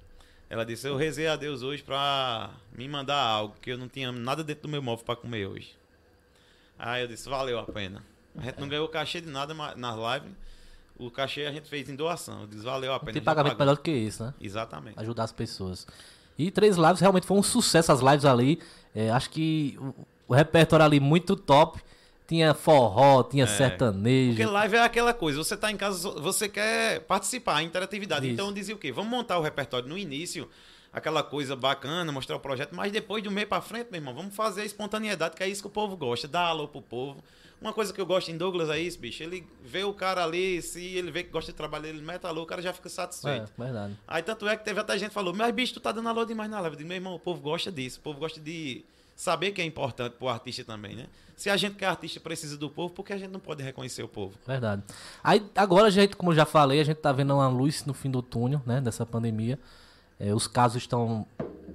[0.50, 4.10] Ela disse, eu rezei a Deus hoje pra me mandar algo, que eu não tinha
[4.10, 5.76] nada dentro do meu móvel pra comer hoje.
[6.78, 8.02] Aí eu disse, valeu a pena.
[8.36, 10.36] A gente não ganhou cachê de nada nas lives.
[10.98, 12.42] O cachê a gente fez em doação.
[12.42, 13.12] Eu disse, valeu a pena.
[13.12, 13.66] tem pagamento pagou.
[13.66, 14.34] melhor do que isso, né?
[14.40, 14.98] Exatamente.
[14.98, 15.86] Ajudar as pessoas.
[16.38, 18.60] E três lives realmente foi um sucesso as lives ali.
[18.94, 21.80] É, acho que o, o repertório ali muito top.
[22.28, 24.36] Tinha forró, tinha sertanejo.
[24.36, 28.26] Porque live é aquela coisa, você tá em casa, você quer participar, interatividade.
[28.26, 28.34] Isso.
[28.34, 28.92] Então dizia o quê?
[28.92, 30.46] Vamos montar o repertório no início,
[30.92, 34.36] aquela coisa bacana, mostrar o projeto, mas depois do meio pra frente, meu irmão, vamos
[34.36, 37.24] fazer a espontaneidade, que é isso que o povo gosta, dar alô pro povo.
[37.62, 39.20] Uma coisa que eu gosto em Douglas é isso, bicho.
[39.22, 42.42] Ele vê o cara ali, se ele vê que gosta de trabalhar, ele mete alô,
[42.42, 43.50] o cara já fica É, satisfeito.
[43.58, 43.98] verdade.
[44.06, 46.24] Aí tanto é que teve até gente que falou, mas bicho, tu tá dando alô
[46.24, 46.74] demais na live.
[46.74, 48.84] Eu digo, meu irmão, o povo gosta disso, o povo gosta de
[49.18, 51.07] saber que é importante pro artista também, né?
[51.37, 53.64] Se a gente que é artista precisa do povo, por que a gente não pode
[53.64, 54.35] reconhecer o povo?
[54.46, 54.83] Verdade.
[55.22, 57.92] Aí agora, a gente, como eu já falei, a gente tá vendo uma luz no
[57.92, 58.81] fim do túnel, né?
[58.81, 59.59] Dessa pandemia.
[60.20, 61.26] É, os casos estão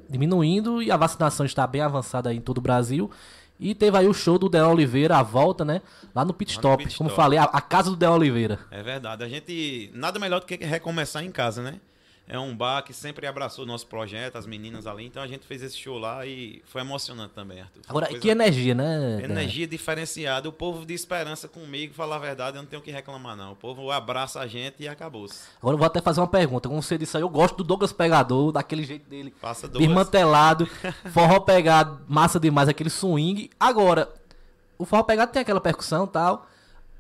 [0.10, 3.12] diminuindo e a vacinação está bem avançada aí em todo o Brasil.
[3.60, 5.82] E teve aí o show do Dean Oliveira, a volta, né?
[6.16, 6.84] Lá no Pit Stop.
[6.96, 7.14] Como Stop.
[7.14, 8.60] falei, a, a casa do Dean Oliveira.
[8.72, 9.22] É verdade.
[9.22, 9.92] A gente.
[9.94, 11.80] Nada melhor do que recomeçar em casa, né?
[12.26, 15.06] É um bar que sempre abraçou o nosso projeto, as meninas ali.
[15.06, 17.82] Então a gente fez esse show lá e foi emocionante também, Arthur.
[17.82, 19.22] Foi Agora, coisa- que energia, né?
[19.22, 20.48] Energia diferenciada.
[20.48, 23.52] O povo de esperança comigo, falar a verdade, eu não tenho o que reclamar, não.
[23.52, 25.42] O povo abraça a gente e acabou-se.
[25.62, 26.70] Agora eu vou até fazer uma pergunta.
[26.70, 29.34] Como você disse aí, eu gosto do Douglas Pegador, daquele jeito dele.
[29.42, 29.86] Passa duas.
[29.86, 30.66] Desmantelado,
[31.12, 33.50] forró pegado, massa demais, aquele swing.
[33.60, 34.10] Agora,
[34.78, 36.48] o forró pegado tem aquela percussão e tal.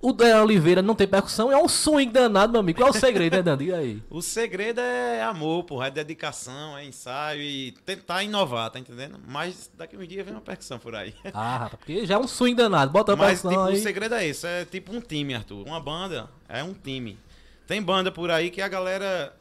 [0.03, 2.77] O Dan Oliveira não tem percussão, é um swing danado, meu amigo.
[2.77, 3.57] Qual é o segredo, né, Dan?
[3.57, 4.03] Diga aí.
[4.09, 9.17] O segredo é amor, porra, é dedicação, é ensaio e tentar inovar, tá entendendo?
[9.25, 11.13] Mas daqui uns dias vem uma percussão por aí.
[11.33, 12.91] Ah, rapaz, porque já é um swing danado.
[12.91, 13.79] Bota a Mas percussão tipo, aí.
[13.79, 15.65] o segredo é esse, é tipo um time, Arthur.
[15.65, 17.17] Uma banda é um time.
[17.65, 19.33] Tem banda por aí que a galera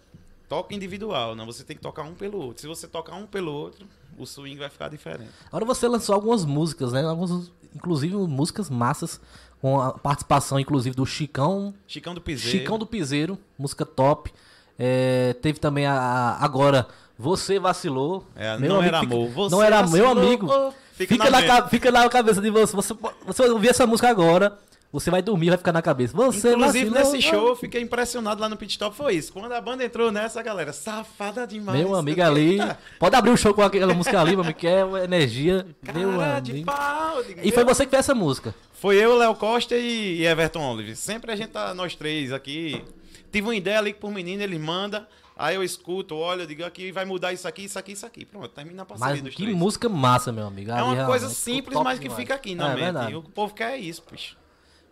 [0.49, 1.45] toca individual, não?
[1.47, 2.61] Você tem que tocar um pelo outro.
[2.61, 3.85] Se você tocar um pelo outro,
[4.17, 5.33] o swing vai ficar diferente.
[5.49, 7.03] Agora você lançou algumas músicas, né?
[7.05, 9.21] Algumas, inclusive músicas massas,
[9.63, 11.73] com a participação, inclusive, do Chicão.
[11.87, 12.59] Chicão do Piseiro.
[12.59, 14.31] Chicão do Piseiro, música top.
[14.79, 16.87] É, teve também a, a- agora
[17.19, 18.27] Você Vacilou.
[18.35, 19.29] É, Meu não amigo era fica- amor.
[19.31, 20.47] Você não era meu vacilou, amigo.
[20.51, 22.75] oh, Fica, fica na na, fica na cabeça de você.
[22.77, 22.95] Você,
[23.25, 24.59] você ouvir essa música agora,
[24.93, 26.15] você vai dormir, vai ficar na cabeça.
[26.15, 27.13] Você Inclusive, vacilou.
[27.15, 29.33] nesse show, eu fiquei impressionado lá no pit stop, foi isso.
[29.33, 31.79] Quando a banda entrou nessa, galera, safada demais.
[31.79, 32.59] Meu amigo ali.
[32.99, 35.67] Pode abrir o show com aquela música ali, meu amigo, que é energia.
[35.95, 36.67] meu Cara de amigo.
[36.67, 37.23] pau.
[37.43, 38.55] E foi meu- você que fez essa música.
[38.75, 40.95] Foi eu, Léo Costa e, Everton Olive.
[40.97, 42.85] Sempre a gente tá, nós três aqui.
[43.33, 45.09] Tive uma ideia ali pro menino, ele manda.
[45.35, 48.25] Aí eu escuto, olho, digo aqui vai mudar isso aqui, isso aqui, isso aqui.
[48.27, 49.57] Pronto, termina a parceria Mas dos que três.
[49.57, 50.71] música massa, meu amigo.
[50.71, 52.21] É uma coisa simples, mas que demais.
[52.21, 53.15] fica aqui na É mente.
[53.15, 54.37] o povo quer isso, bicho.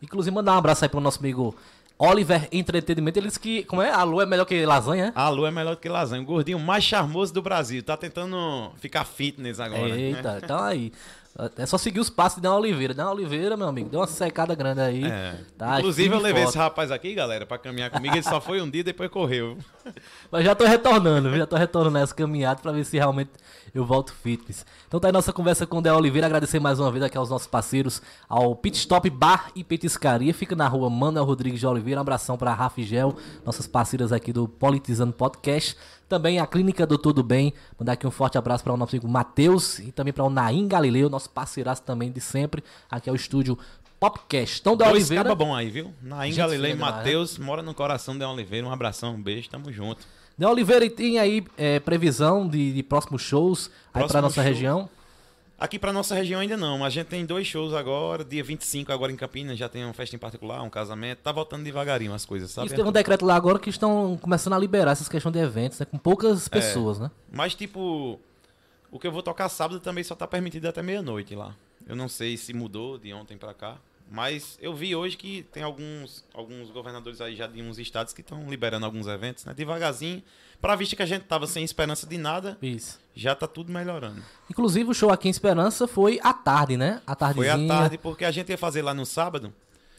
[0.02, 1.54] Inclusive, mandar um abraço aí pro nosso amigo
[1.98, 3.18] Oliver Entretenimento.
[3.18, 3.90] Ele disse que, como é?
[3.90, 5.12] A lua é melhor que lasanha, é?
[5.14, 6.22] A Lu é melhor que lasanha.
[6.22, 7.82] O gordinho mais charmoso do Brasil.
[7.82, 9.88] Tá tentando ficar fitness agora.
[9.88, 10.00] né?
[10.00, 10.92] Eita, então aí.
[11.56, 12.92] É só seguir os passos de Dan Oliveira.
[12.92, 15.04] Dan Oliveira, meu amigo, deu uma secada grande aí.
[15.04, 15.34] É.
[15.56, 16.48] Tá, Inclusive, eu levei forte.
[16.48, 18.14] esse rapaz aqui, galera, pra caminhar comigo.
[18.14, 19.56] Ele só foi um dia e depois correu.
[20.30, 23.30] Mas já tô retornando, já tô retornando nessa caminhada pra ver se realmente
[23.74, 24.64] eu volto fitness.
[24.86, 26.26] Então tá aí nossa conversa com o Del Oliveira.
[26.26, 30.32] Agradecer mais uma vez aqui aos nossos parceiros, ao Pit Stop Bar e Petiscaria.
[30.34, 32.00] Fica na rua Manuel Rodrigues de Oliveira.
[32.00, 35.76] Um abração pra Rafa e Gel, nossas parceiras aqui do Politizando Podcast.
[36.08, 37.54] Também a Clínica do Bem.
[37.78, 40.66] Mandar aqui um forte abraço para o nosso amigo Matheus e também para o Naim
[40.66, 42.64] Galileu, nosso parceiraço também de sempre.
[42.90, 43.56] Aqui é o estúdio
[44.00, 44.60] Popcast.
[44.60, 45.22] Então, Del Dois Oliveira.
[45.22, 45.92] caba bom aí, viu?
[46.02, 48.66] Naim Galilei fina demais, Matheus, mora no coração de Oliveira.
[48.66, 50.04] Um abração, um beijo, tamo junto.
[50.40, 54.46] Del Oliveira, e tem aí é, previsão de, de próximos shows pra Próximos nossa shows.
[54.46, 54.90] região?
[55.58, 58.90] Aqui pra nossa região ainda não, mas a gente tem dois shows agora, dia 25
[58.90, 62.24] agora em Campinas, já tem uma festa em particular, um casamento, tá voltando devagarinho as
[62.24, 62.68] coisas, sabe?
[62.68, 65.78] Isso teve um decreto lá agora que estão começando a liberar essas questões de eventos,
[65.78, 65.84] né?
[65.84, 67.10] Com poucas pessoas, né?
[67.30, 68.18] Mas tipo,
[68.90, 71.54] o que eu vou tocar sábado também só tá permitido até meia-noite lá.
[71.86, 73.76] Eu não sei se mudou de ontem pra cá,
[74.10, 78.20] mas eu vi hoje que tem alguns, alguns governadores aí já de uns estados que
[78.20, 79.54] estão liberando alguns eventos, né?
[79.54, 80.22] Devagarzinho,
[80.60, 82.98] pra vista que a gente tava sem esperança de nada, Isso.
[83.14, 84.22] já tá tudo melhorando.
[84.50, 87.00] Inclusive o show aqui em Esperança foi à tarde, né?
[87.06, 87.72] À Foi tardezinha.
[87.72, 89.54] à tarde, porque a gente ia fazer lá no sábado,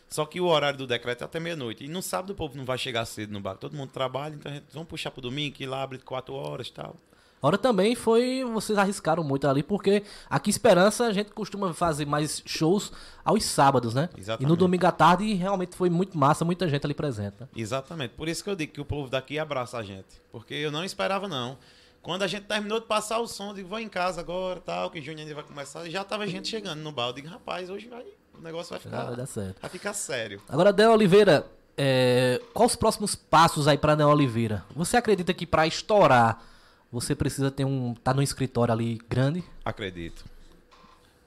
[0.10, 1.86] só que o horário do decreto é até meia-noite.
[1.86, 4.52] E no sábado o povo não vai chegar cedo no bar, todo mundo trabalha, então
[4.52, 6.97] a gente vamos puxar pro domingo, que lá abre 4 horas e tal.
[7.41, 12.06] Hora também foi, vocês arriscaram muito ali, porque aqui em Esperança a gente costuma fazer
[12.06, 12.91] mais shows
[13.25, 14.10] aos sábados, né?
[14.13, 14.58] E no Exatamente.
[14.58, 17.47] domingo à tarde realmente foi muito massa, muita gente ali presente, né?
[17.56, 18.12] Exatamente.
[18.12, 20.21] Por isso que eu digo que o povo daqui abraça a gente.
[20.32, 21.58] Porque eu não esperava, não.
[22.01, 24.99] Quando a gente terminou de passar o som, digo, vou em casa agora, tal, que
[24.99, 25.88] o Júnior ainda vai começar.
[25.89, 27.08] Já tava gente chegando no bar.
[27.08, 28.04] Eu digo, rapaz, hoje vai,
[28.38, 29.62] o negócio vai ficar, vai dar certo.
[29.62, 30.41] vai ficar sério.
[30.49, 31.45] Agora, Del Oliveira,
[31.77, 34.63] é, quais os próximos passos aí pra Del Oliveira?
[34.75, 36.43] Você acredita que pra estourar
[36.91, 37.93] você precisa ter um.
[37.93, 39.43] tá num escritório ali grande?
[39.63, 40.25] Acredito.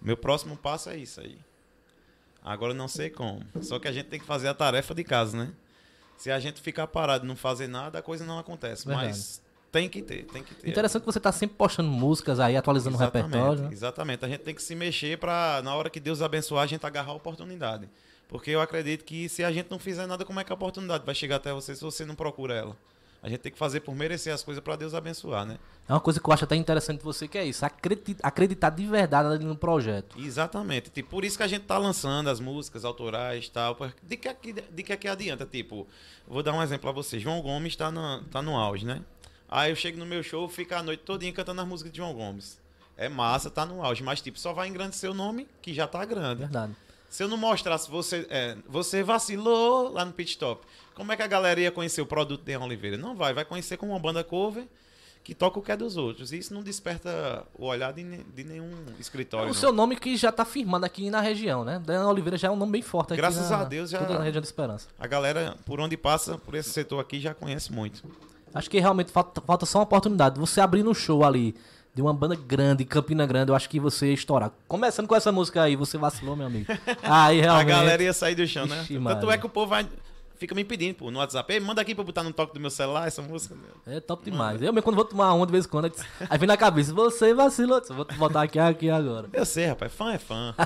[0.00, 1.38] Meu próximo passo é isso aí.
[2.44, 3.40] Agora eu não sei como.
[3.62, 5.50] Só que a gente tem que fazer a tarefa de casa, né?
[6.18, 8.86] Se a gente ficar parado e não fazer nada, a coisa não acontece.
[8.86, 9.08] Verdade.
[9.08, 10.68] Mas tem que ter, tem que ter.
[10.68, 13.62] Interessante que você tá sempre postando músicas aí, atualizando o repertório.
[13.62, 13.68] né?
[13.72, 14.24] Exatamente.
[14.24, 17.12] A gente tem que se mexer para na hora que Deus abençoar, a gente agarrar
[17.12, 17.88] a oportunidade.
[18.28, 21.04] Porque eu acredito que se a gente não fizer nada, como é que a oportunidade
[21.04, 22.76] vai chegar até você se você não procura ela?
[23.24, 25.56] A gente tem que fazer por merecer as coisas para Deus abençoar, né?
[25.88, 28.68] É uma coisa que eu acho até interessante de você que é isso, acredi- acreditar
[28.68, 30.18] de verdade ali no projeto.
[30.20, 30.90] Exatamente.
[30.90, 33.78] Tipo, por isso que a gente tá lançando as músicas autorais e tal.
[34.02, 35.46] De que, de que adianta?
[35.46, 35.86] Tipo,
[36.28, 37.18] vou dar um exemplo pra você.
[37.18, 39.00] João Gomes tá, na, tá no auge, né?
[39.48, 42.12] Aí eu chego no meu show, fico a noite todinha cantando as músicas de João
[42.12, 42.60] Gomes.
[42.94, 44.02] É massa, tá no auge.
[44.02, 46.40] Mas, tipo, só vai engrandecer o nome que já tá grande.
[46.40, 46.76] Verdade.
[47.14, 51.22] Se eu não mostrasse você, é, você vacilou lá no pit stop, como é que
[51.22, 52.96] a galera ia conhecer o produto de Oliveira?
[52.96, 54.66] Não vai, vai conhecer como uma banda cover
[55.22, 56.32] que toca o que é dos outros.
[56.32, 59.44] E isso não desperta o olhar de, de nenhum escritório.
[59.44, 59.54] o não.
[59.54, 61.80] seu nome que já tá firmado aqui na região, né?
[61.86, 64.20] Dan Oliveira já é um nome bem forte aqui Graças na, a Deus já- na
[64.20, 64.88] região de Esperança.
[64.98, 68.02] A galera, por onde passa, por esse setor aqui, já conhece muito.
[68.52, 70.40] Acho que realmente falta, falta só uma oportunidade.
[70.40, 71.54] Você abrir um show ali
[71.94, 74.50] de uma banda grande, Campina Grande, eu acho que você ia estourar.
[74.66, 76.66] Começando com essa música aí, você vacilou, meu amigo.
[77.02, 77.70] Aí realmente.
[77.72, 78.82] A galera ia sair do chão, né?
[78.82, 79.86] Ixi, Tanto é que o povo vai,
[80.36, 82.58] fica me pedindo pô, no WhatsApp, "Ei, manda aqui pra eu botar no toque do
[82.58, 83.54] meu celular essa música.
[83.86, 84.60] É top demais.
[84.60, 85.92] Eu mesmo quando vou tomar uma de vez em quando,
[86.28, 87.80] aí vem na cabeça, você vacilou.
[87.88, 89.28] Vou botar aqui, aqui agora.
[89.32, 90.54] Eu sei, rapaz, fã é fã.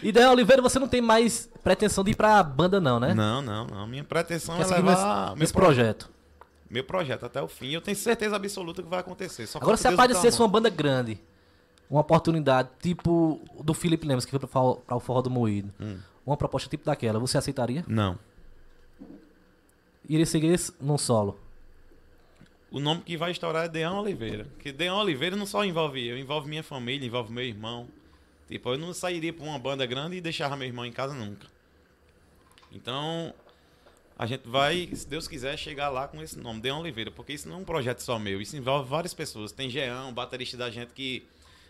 [0.00, 3.12] E Dan Oliveira, você não tem mais pretensão de ir pra banda, não, né?
[3.14, 3.84] não, não, não.
[3.86, 6.08] Minha pretensão Quer é levar nesse, meu, nesse pro- projeto.
[6.70, 7.70] Meu projeto até o fim.
[7.70, 9.46] Eu tenho certeza absoluta que vai acontecer.
[9.46, 11.18] Só Agora, se aparecesse uma banda grande,
[11.88, 15.98] uma oportunidade, tipo do Felipe Lemos, que foi pra o Forró do Moído, Hum.
[16.26, 17.84] uma proposta tipo daquela, você aceitaria?
[17.88, 18.18] Não.
[20.08, 21.38] Iria seguir num solo?
[22.70, 24.44] o nome que vai estourar é Deão Oliveira.
[24.54, 27.88] Porque Deão Oliveira não só envolve eu, envolve minha família, envolve meu irmão.
[28.46, 31.46] Tipo, eu não sairia pra uma banda grande e deixava meu irmão em casa nunca.
[32.70, 33.32] Então,
[34.18, 37.48] a gente vai, se Deus quiser, chegar lá com esse nome, Deão Oliveira, porque isso
[37.48, 39.52] não é um projeto só meu, isso envolve várias pessoas.
[39.52, 41.24] Tem Jean, baterista da gente, que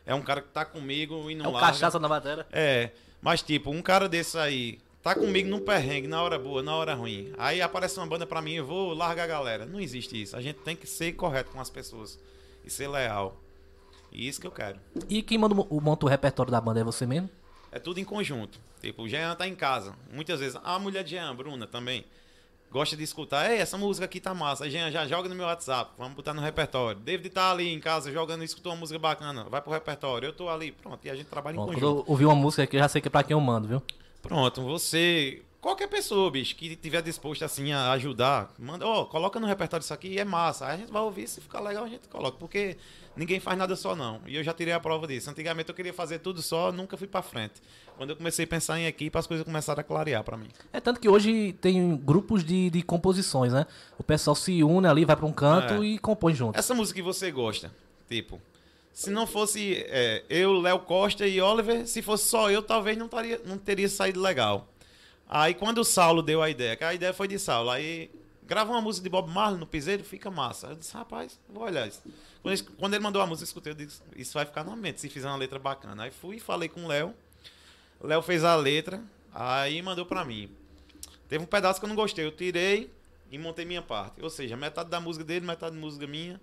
[0.06, 1.68] é um cara que tá comigo e não É larga.
[1.68, 2.46] cachaça na matéria.
[2.50, 6.74] É, mas tipo, um cara desse aí tá comigo num perrengue, na hora boa, na
[6.74, 7.32] hora ruim.
[7.36, 9.66] Aí aparece uma banda pra mim, eu vou largar a galera.
[9.66, 10.36] Não existe isso.
[10.36, 12.18] A gente tem que ser correto com as pessoas
[12.64, 13.38] e ser leal.
[14.10, 14.80] E isso que eu quero.
[15.08, 17.28] E quem manda o, monta o repertório da banda é você mesmo?
[17.70, 18.58] É tudo em conjunto.
[18.80, 19.94] Tipo, o Jean tá em casa.
[20.10, 22.04] Muitas vezes, a mulher de Jean, Bruna, também,
[22.70, 23.50] gosta de escutar.
[23.50, 24.64] Ei, essa música aqui tá massa.
[24.64, 25.92] Aí Jean já joga no meu WhatsApp.
[25.98, 27.00] Vamos botar no repertório.
[27.00, 29.44] David tá ali em casa jogando, escutou uma música bacana.
[29.44, 30.26] Vai pro repertório.
[30.26, 30.72] Eu tô ali.
[30.72, 30.98] Pronto.
[31.04, 32.06] E a gente trabalha Pronto, em quando conjunto.
[32.06, 33.82] eu ouvir uma música aqui, eu já sei que é pra quem eu mando, viu?
[34.22, 35.42] Pronto, você.
[35.60, 39.92] Qualquer pessoa, bicho, que tiver disposto assim a ajudar, manda, ó, coloca no repertório isso
[39.92, 40.66] aqui, é massa.
[40.66, 42.36] Aí a gente vai ouvir, se ficar legal, a gente coloca.
[42.38, 42.76] Porque
[43.16, 44.20] ninguém faz nada só, não.
[44.24, 45.28] E eu já tirei a prova disso.
[45.28, 47.54] Antigamente eu queria fazer tudo só, nunca fui pra frente.
[47.96, 50.46] Quando eu comecei a pensar em equipe, as coisas começaram a clarear pra mim.
[50.72, 53.66] É tanto que hoje tem grupos de, de composições, né?
[53.98, 55.86] O pessoal se une ali, vai pra um canto É.
[55.86, 56.56] e compõe junto.
[56.56, 57.72] Essa música que você gosta,
[58.08, 58.40] tipo,
[58.92, 63.08] se não fosse é, eu, Léo Costa e Oliver, se fosse só eu, talvez não,
[63.08, 64.68] taria, não teria saído legal.
[65.28, 68.10] Aí quando o Saulo deu a ideia, que a ideia foi de Saulo, aí
[68.46, 70.68] grava uma música de Bob Marley no piseiro, fica massa.
[70.68, 72.02] Eu disse, rapaz, vou olhar isso.
[72.78, 75.08] Quando ele, mandou a música, eu escutei, eu disse, isso vai ficar na mente, se
[75.10, 76.04] fizer uma letra bacana.
[76.04, 77.14] Aí fui e falei com o Léo,
[78.00, 79.02] Léo fez a letra,
[79.34, 80.50] aí mandou pra mim.
[81.28, 82.90] Teve um pedaço que eu não gostei, eu tirei
[83.30, 84.22] e montei minha parte.
[84.22, 86.40] Ou seja, metade da música dele, metade da música minha.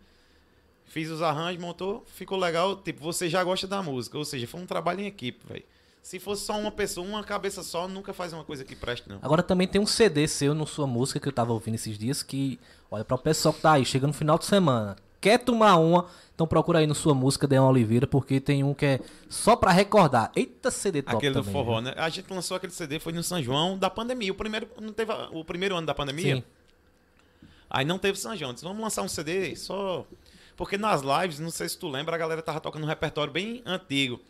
[0.86, 2.76] Fiz os arranjos, montou, ficou legal.
[2.76, 4.15] Tipo, você já gosta da música.
[4.15, 5.65] Ou seja, foi um trabalho em equipe, velho.
[6.06, 9.18] Se fosse só uma pessoa, uma cabeça só, nunca faz uma coisa que preste, não.
[9.24, 12.22] Agora também tem um CD seu no sua música que eu tava ouvindo esses dias
[12.22, 12.60] que,
[12.91, 16.06] olha, para o pessoal que tá aí, chega no final de semana, quer tomar uma,
[16.36, 19.72] então procura aí no sua música Deon Oliveira, porque tem um que é só pra
[19.72, 20.32] recordar.
[20.36, 21.86] Eita CD top Aquele do também, forró, viu?
[21.86, 21.96] né?
[21.98, 24.32] A gente lançou aquele CD, foi no São João da pandemia.
[24.32, 26.36] O primeiro, não teve o primeiro ano da pandemia.
[26.36, 26.44] Sim.
[27.68, 28.54] Aí não teve São João.
[28.54, 30.06] Disse, vamos lançar um CD só.
[30.56, 33.63] Porque nas lives, não sei se tu lembra, a galera tava tocando um repertório bem
[33.65, 34.22] antigo.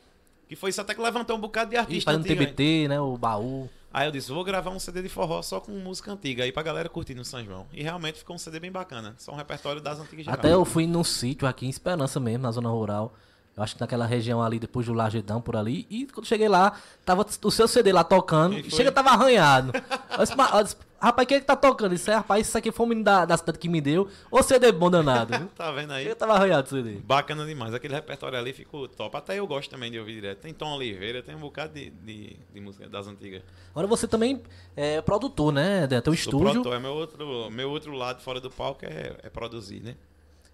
[0.48, 2.42] Que foi isso até que levantou um bocado de E artista fazendo antigo.
[2.42, 2.48] aí.
[2.48, 3.70] TBT, né, o baú.
[3.92, 6.62] Aí eu disse, vou gravar um CD de forró só com música antiga aí pra
[6.62, 7.66] galera curtir no São João.
[7.72, 9.16] E realmente ficou um CD bem bacana.
[9.18, 10.38] Só um repertório das antigas geral.
[10.38, 13.14] Até eu fui num sítio aqui em Esperança mesmo, na zona rural.
[13.56, 15.88] Eu acho que naquela região ali, depois do Lagedão, por ali.
[15.90, 16.74] E quando cheguei lá,
[17.06, 18.62] tava o seu CD lá tocando.
[18.70, 19.72] Chega, tava arranhado.
[20.12, 21.96] Eu disse, "Mas- eu disse, rapaz, quem é que tá tocando?
[21.96, 24.10] Isso é, rapaz, isso aqui foi o menino da, da cidade que me deu.
[24.30, 25.32] Ô CD bom danado?
[25.56, 26.04] Tá vendo aí?
[26.04, 26.98] Chega, tava arranhado o CD.
[26.98, 27.74] Bacana demais.
[27.74, 29.16] Aquele repertório ali ficou top.
[29.16, 30.40] Até eu gosto também de ouvir direto.
[30.40, 33.42] Tem Tom Oliveira, tem um bocado de, de, de música das antigas.
[33.72, 34.44] Agora você também
[34.76, 35.88] é produtor, né?
[35.88, 36.40] Tem Sou estúdio.
[36.52, 39.96] produtor, é meu outro, meu outro lado fora do palco é, é produzir, né?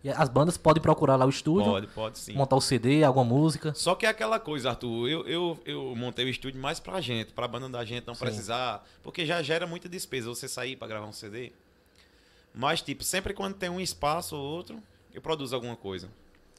[0.04, 2.34] E as bandas podem procurar lá o estúdio, Pode, pode sim.
[2.34, 3.72] montar o CD, alguma música.
[3.76, 7.32] Só que é aquela coisa, Arthur, eu, eu, eu montei o estúdio mais pra gente,
[7.34, 8.26] pra banda da gente não Sim.
[8.26, 11.52] precisar, porque já gera muita despesa você sair pra gravar um CD.
[12.54, 14.82] Mas, tipo, sempre quando tem um espaço ou outro,
[15.14, 16.10] eu produzo alguma coisa.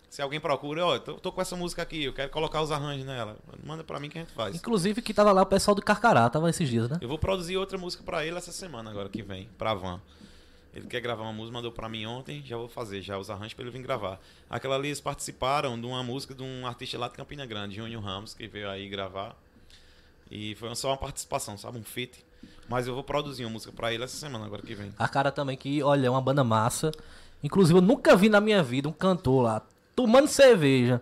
[0.08, 3.04] Se alguém procura, ó, tô, tô com essa música aqui, eu quero colocar os arranjos
[3.04, 4.54] nela, manda pra mim que a gente faz.
[4.54, 6.98] Inclusive que tava lá o pessoal do Carcará, tava esses dias, né?
[7.00, 10.00] Eu vou produzir outra música pra ele essa semana agora que vem, pra Van.
[10.74, 13.52] Ele quer gravar uma música, mandou pra mim ontem, já vou fazer já os arranjos
[13.54, 14.18] pra ele vir gravar.
[14.48, 18.02] Aquela ali eles participaram de uma música de um artista lá de Campina Grande, Júnior
[18.02, 19.36] Ramos, que veio aí gravar.
[20.30, 21.78] E foi só uma participação, sabe?
[21.78, 22.24] Um feat.
[22.68, 24.92] Mas eu vou produzir uma música pra ele essa semana agora que vem.
[24.98, 26.90] A cara também que, olha, é uma banda massa.
[27.42, 29.62] Inclusive, eu nunca vi na minha vida um cantor lá
[29.94, 31.00] tomando cerveja,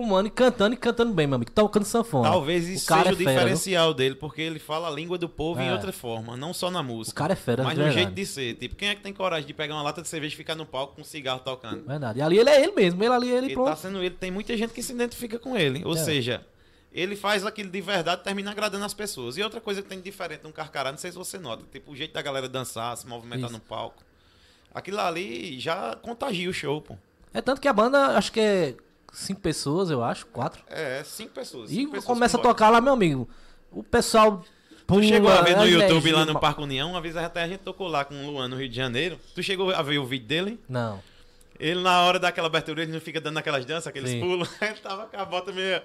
[0.00, 1.50] fumando e cantando e cantando bem, meu amigo.
[1.50, 2.28] Tocando sanfona.
[2.30, 3.40] Talvez isso cara seja é o fera, viu?
[3.42, 5.72] diferencial dele, porque ele fala a língua do povo em É.
[5.72, 7.14] outra forma, não só na música.
[7.14, 8.02] O cara é fera, Mas no verdade.
[8.04, 8.54] jeito de ser.
[8.54, 10.64] Tipo, quem é que tem coragem de pegar uma lata de cerveja e ficar no
[10.64, 11.84] palco com um cigarro tocando?
[11.84, 12.18] Verdade.
[12.18, 13.02] E ali ele é ele mesmo.
[13.04, 13.68] Ele ali, ele Ele pronto.
[13.68, 15.82] tá sendo ele, tem muita gente que se identifica com ele.
[15.84, 15.98] Ou É.
[15.98, 16.44] seja,
[16.92, 19.36] ele faz aquilo de verdade e termina agradando as pessoas.
[19.36, 21.92] E outra coisa que tem de diferente no Carcará, não sei se você nota, tipo,
[21.92, 23.52] o jeito da galera dançar, se movimentar Isso.
[23.52, 24.02] no palco.
[24.74, 26.96] Aquilo ali já contagia o show, pô.
[27.34, 28.74] É tanto que a banda, acho que é
[29.12, 30.62] cinco pessoas, eu acho, quatro.
[30.68, 31.70] É, cinco pessoas.
[31.70, 33.28] E cinco pessoas começa a tocar lá, meu amigo.
[33.70, 34.42] O pessoal.
[34.86, 37.48] Tu chegou a ver no YouTube lá no ma- Parque União, uma vez até a
[37.48, 39.18] gente tocou lá com o Luan no Rio de Janeiro.
[39.34, 40.60] Tu chegou a ver o vídeo dele?
[40.68, 41.00] Não.
[41.58, 44.20] Ele, na hora daquela abertura, ele não fica dando aquelas danças, aqueles Sim.
[44.20, 44.48] pulos.
[44.60, 45.80] Ele tava com a bota meio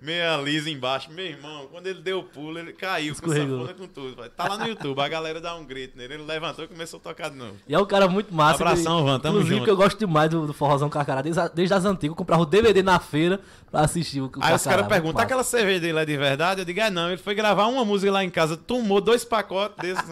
[0.00, 1.10] meia lisa embaixo.
[1.10, 3.58] Meu irmão, quando ele deu o pulo, ele caiu Escorregou.
[3.60, 4.28] com sanfona com tudo.
[4.30, 6.14] Tá lá no YouTube, a galera dá um grito nele.
[6.14, 7.54] Ele levantou e começou a tocar de novo.
[7.66, 8.62] E é um cara muito massa.
[8.62, 9.64] Abração, Van, tamo Inclusive, junto.
[9.64, 11.20] que eu gosto demais do, do Forrozão Carcará.
[11.22, 14.54] Desde, desde as antigas, eu comprava o DVD na feira pra assistir o, o Aí
[14.54, 15.24] os caras perguntam, massa.
[15.24, 16.60] aquela cerveja dele é de verdade?
[16.60, 17.08] Eu digo, é não.
[17.08, 20.04] Ele foi gravar uma música lá em casa, tomou dois pacotes desses.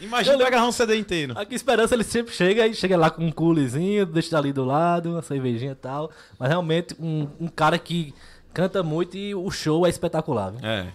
[0.00, 1.34] Imagina Eu pegar um CD inteiro.
[1.38, 5.10] Aqui Esperança ele sempre chega e chega lá com um culezinho, deixa ali do lado,
[5.10, 6.10] uma cervejinha e tal.
[6.38, 8.14] Mas realmente um, um cara que
[8.52, 10.50] canta muito e o show é espetacular.
[10.52, 10.60] Viu?
[10.68, 10.92] É.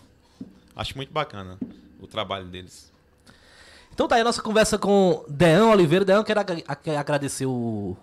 [0.76, 1.58] Acho muito bacana
[2.02, 2.92] o trabalho deles.
[3.94, 6.04] Então tá aí a nossa conversa com Deão Oliveira.
[6.04, 7.96] Deão, quero ag- ag- agradecer o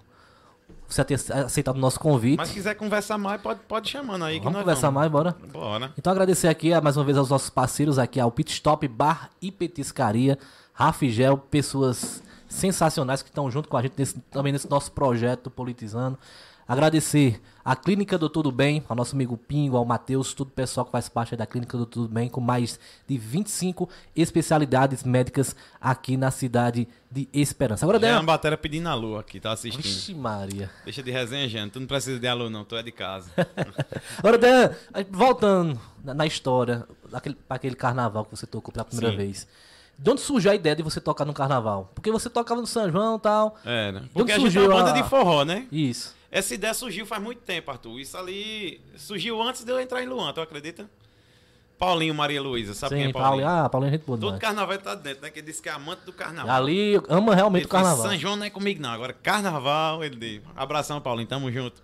[0.88, 2.36] você ter aceitado o nosso convite.
[2.36, 4.38] Mas se quiser conversar mais, pode, pode chamando aí.
[4.40, 5.36] Vamos conversar mais, bora?
[5.52, 5.92] Bora.
[5.98, 9.50] Então agradecer aqui mais uma vez aos nossos parceiros aqui, ao Pit Stop Bar e
[9.52, 10.38] Petiscaria,
[10.72, 16.18] Rafigel, pessoas sensacionais que estão junto com a gente nesse- também nesse nosso projeto Politizando.
[16.70, 20.86] Agradecer a Clínica do Tudo Bem, ao nosso amigo Pingo, ao Matheus, todo o pessoal
[20.86, 22.78] que faz parte da Clínica do Tudo Bem, com mais
[23.08, 27.84] de 25 especialidades médicas aqui na cidade de Esperança.
[27.84, 29.82] Agora, Já é uma bateria pedindo alô aqui, tá assistindo.
[29.82, 30.70] Vixe Maria.
[30.84, 31.72] Deixa de resenha, gente.
[31.72, 32.64] Tu não precisa de alô, não.
[32.64, 33.32] Tu é de casa.
[34.18, 34.70] Agora, Dan,
[35.10, 39.16] voltando na, história, daquele, pra aquele carnaval que você tocou pela primeira Sim.
[39.16, 39.48] vez.
[39.98, 41.90] De onde surgiu a ideia de você tocar no carnaval?
[41.96, 43.56] Porque você tocava no São João e tal.
[43.64, 44.02] É, né?
[44.14, 45.66] Porque a gente é surgiu uma banda a- de forró, né?
[45.72, 46.19] Isso.
[46.30, 47.98] Essa ideia surgiu faz muito tempo, Arthur.
[47.98, 50.88] Isso ali surgiu antes de eu entrar em Luan, tu acredita?
[51.76, 53.42] Paulinho Maria Luísa, sabe quem Sim, é Paulinho?
[53.42, 53.64] Paulinho.
[53.64, 54.40] Ah, Paulinho é gente boa Todo demais.
[54.42, 55.30] carnaval tá dentro, né?
[55.30, 56.54] Que ele disse que é amante do carnaval.
[56.54, 58.06] Ali ama realmente ele o carnaval.
[58.06, 58.90] São João não é comigo, não.
[58.90, 60.42] Agora, carnaval, ele disse.
[60.54, 61.82] Abração, Paulinho, tamo junto.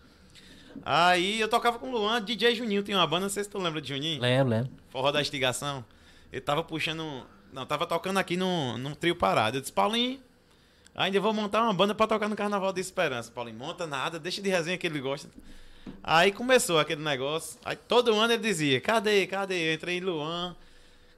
[0.85, 3.59] Aí eu tocava com o Luan, DJ Juninho tinha uma banda, não sei se tu
[3.59, 4.20] lembra de Juninho.
[4.20, 4.70] Lembro, lembro.
[4.90, 5.82] Forró da Instigação.
[6.30, 7.26] Ele tava puxando.
[7.50, 9.56] Não, tava tocando aqui num, num trio parado.
[9.56, 10.20] Eu disse, Paulinho,
[10.96, 13.30] ainda vou montar uma banda pra tocar no Carnaval de Esperança.
[13.30, 15.28] Paulinho, monta nada, deixa de resenha que ele gosta.
[16.02, 17.61] Aí começou aquele negócio.
[17.64, 19.70] Aí todo ano ele dizia, cadê, cadê?
[19.70, 20.56] Eu entrei em Luan.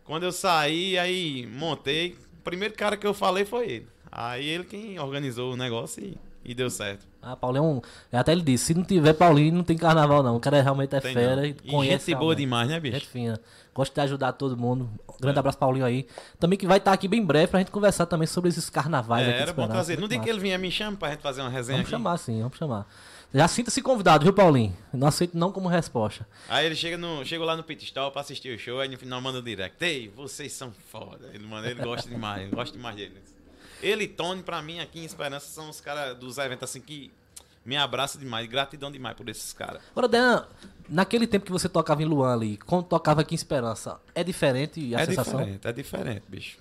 [0.05, 2.17] Quando eu saí, aí montei.
[2.41, 3.89] O primeiro cara que eu falei foi ele.
[4.11, 7.07] Aí ele quem organizou o negócio e, e deu certo.
[7.21, 7.81] Ah, Paulinho é um.
[8.13, 10.37] Até ele disse: se não tiver Paulinho, não tem carnaval, não.
[10.37, 11.45] O cara realmente é Tem fera não.
[11.45, 12.07] e conhece.
[12.13, 13.07] gente boa demais, né, Gente bicho?
[13.07, 13.41] fina.
[13.75, 14.89] Gosto de ajudar todo mundo.
[15.09, 16.07] Um grande abraço, Paulinho aí.
[16.39, 19.31] Também que vai estar aqui bem breve pra gente conversar também sobre esses carnavais É,
[19.31, 19.95] aqui era bom trazer.
[19.95, 21.91] No Muito dia que ele vinha, me chama pra gente fazer uma resenha Vamos aqui.
[21.91, 22.87] chamar sim, vamos chamar.
[23.35, 24.75] Já sinta-se convidado, viu, Paulinho?
[24.93, 26.27] Não aceito não como resposta.
[26.49, 28.97] Aí ele chega no, chegou lá no pit stop pra assistir o show, aí no
[28.97, 29.85] final manda um direct.
[29.85, 31.29] Ei, vocês são foda.
[31.35, 33.37] Ele, manda, ele gosta demais, ele gosta demais deles.
[33.83, 37.11] Ele e Tony, pra mim, aqui em Esperança, são os caras dos eventos assim que
[37.65, 38.49] me abraçam demais.
[38.49, 39.83] Gratidão demais por esses caras.
[39.91, 40.45] Agora, Dan,
[40.89, 44.95] naquele tempo que você tocava em Luan ali, quando tocava aqui em Esperança, é diferente
[44.95, 45.41] a é sensação?
[45.41, 46.59] diferente, é diferente, bicho.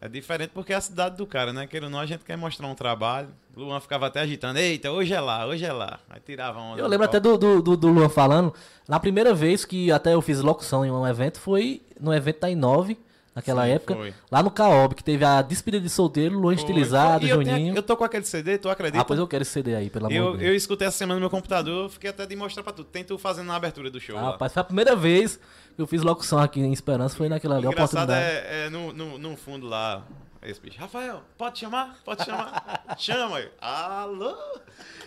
[0.00, 1.66] É diferente porque é a cidade do cara, né?
[1.66, 3.30] Queira ou não, a gente quer mostrar um trabalho.
[3.56, 4.56] Luan ficava até agitando.
[4.58, 5.98] Eita, hoje é lá, hoje é lá.
[6.08, 6.80] Aí tirava onda.
[6.80, 8.54] Eu lembro até do, do, do Luan falando,
[8.86, 12.50] na primeira vez que até eu fiz locução em um evento, foi no evento da
[12.50, 12.96] Inove,
[13.38, 14.14] naquela Sim, época, foi.
[14.30, 17.28] lá no Caob, que teve a despedida de solteiro, Luan Foi, estilizado, foi.
[17.28, 17.76] E eu tenho- Juninho.
[17.76, 19.00] Eu tô com aquele CD, tu acredita?
[19.00, 20.62] Ah, pois eu quero esse CD aí, pelo amor Eu, de eu Deus.
[20.62, 22.84] escutei essa semana no meu computador, eu fiquei até de mostrar pra tu.
[22.84, 24.16] Tem tu fazendo na abertura do show.
[24.18, 24.32] Ah.
[24.32, 25.38] Rapaz, foi a primeira vez
[25.74, 29.18] que eu fiz locução aqui em Esperança, foi naquela ali, Engraçado é, é no, no,
[29.18, 30.02] no fundo lá,
[30.42, 30.78] esse bicho.
[30.80, 31.96] Rafael, pode chamar?
[32.04, 32.84] Pode chamar?
[32.98, 33.48] Chama aí.
[33.60, 34.34] Alô?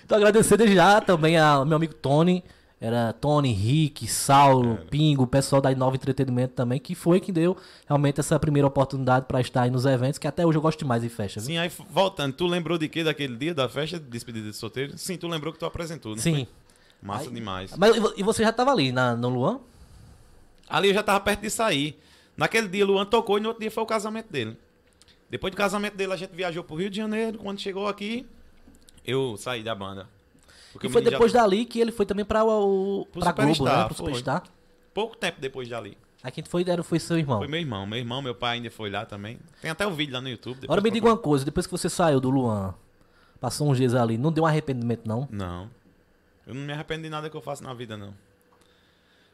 [0.06, 2.44] Então agradecer desde já também ao meu amigo Tony.
[2.84, 7.56] Era Tony, Rick, Saulo, Pingo, o pessoal da Inova Entretenimento também, que foi que deu
[7.88, 11.04] realmente essa primeira oportunidade pra estar aí nos eventos, que até hoje eu gosto demais
[11.04, 11.46] de festa, viu?
[11.48, 14.98] Sim, aí voltando, tu lembrou de quê daquele dia da festa de despedida de solteiro?
[14.98, 16.34] Sim, tu lembrou que tu apresentou, não Sim.
[16.34, 16.48] foi?
[17.04, 17.72] Massa demais.
[17.78, 19.60] Mas e vo- e você já tava ali na, no Luan?
[20.67, 22.00] Ali eu já tava perto de sair.
[22.36, 24.58] Naquele dia, Luan tocou e no outro dia foi o casamento dele.
[25.30, 27.38] Depois do casamento dele, a gente viajou pro Rio de Janeiro.
[27.38, 28.26] Quando chegou aqui,
[29.06, 30.08] eu saí da banda.
[30.71, 33.31] Porque E foi menino já- depois dali que ele foi também pra, o, Pro pra
[33.31, 33.53] Globo, né?
[33.53, 34.05] Superstar, Pro foi.
[34.07, 34.43] Superstar.
[34.93, 35.97] Pouco tempo depois dali.
[36.23, 37.39] Aí quem foi, era, foi seu irmão.
[37.39, 37.86] Foi meu irmão.
[37.88, 39.39] Meu irmão, meu pai ainda foi lá também.
[39.62, 40.55] Tem até o vídeo lá no YouTube.
[40.55, 42.75] depois Agora me diga uma coisa, depois que você saiu do Luan,
[43.39, 45.27] passou uns dias ali, não deu um arrependimento não?
[45.31, 45.69] Não.
[46.45, 48.13] Eu não me arrependo de nada que eu faço na vida, não.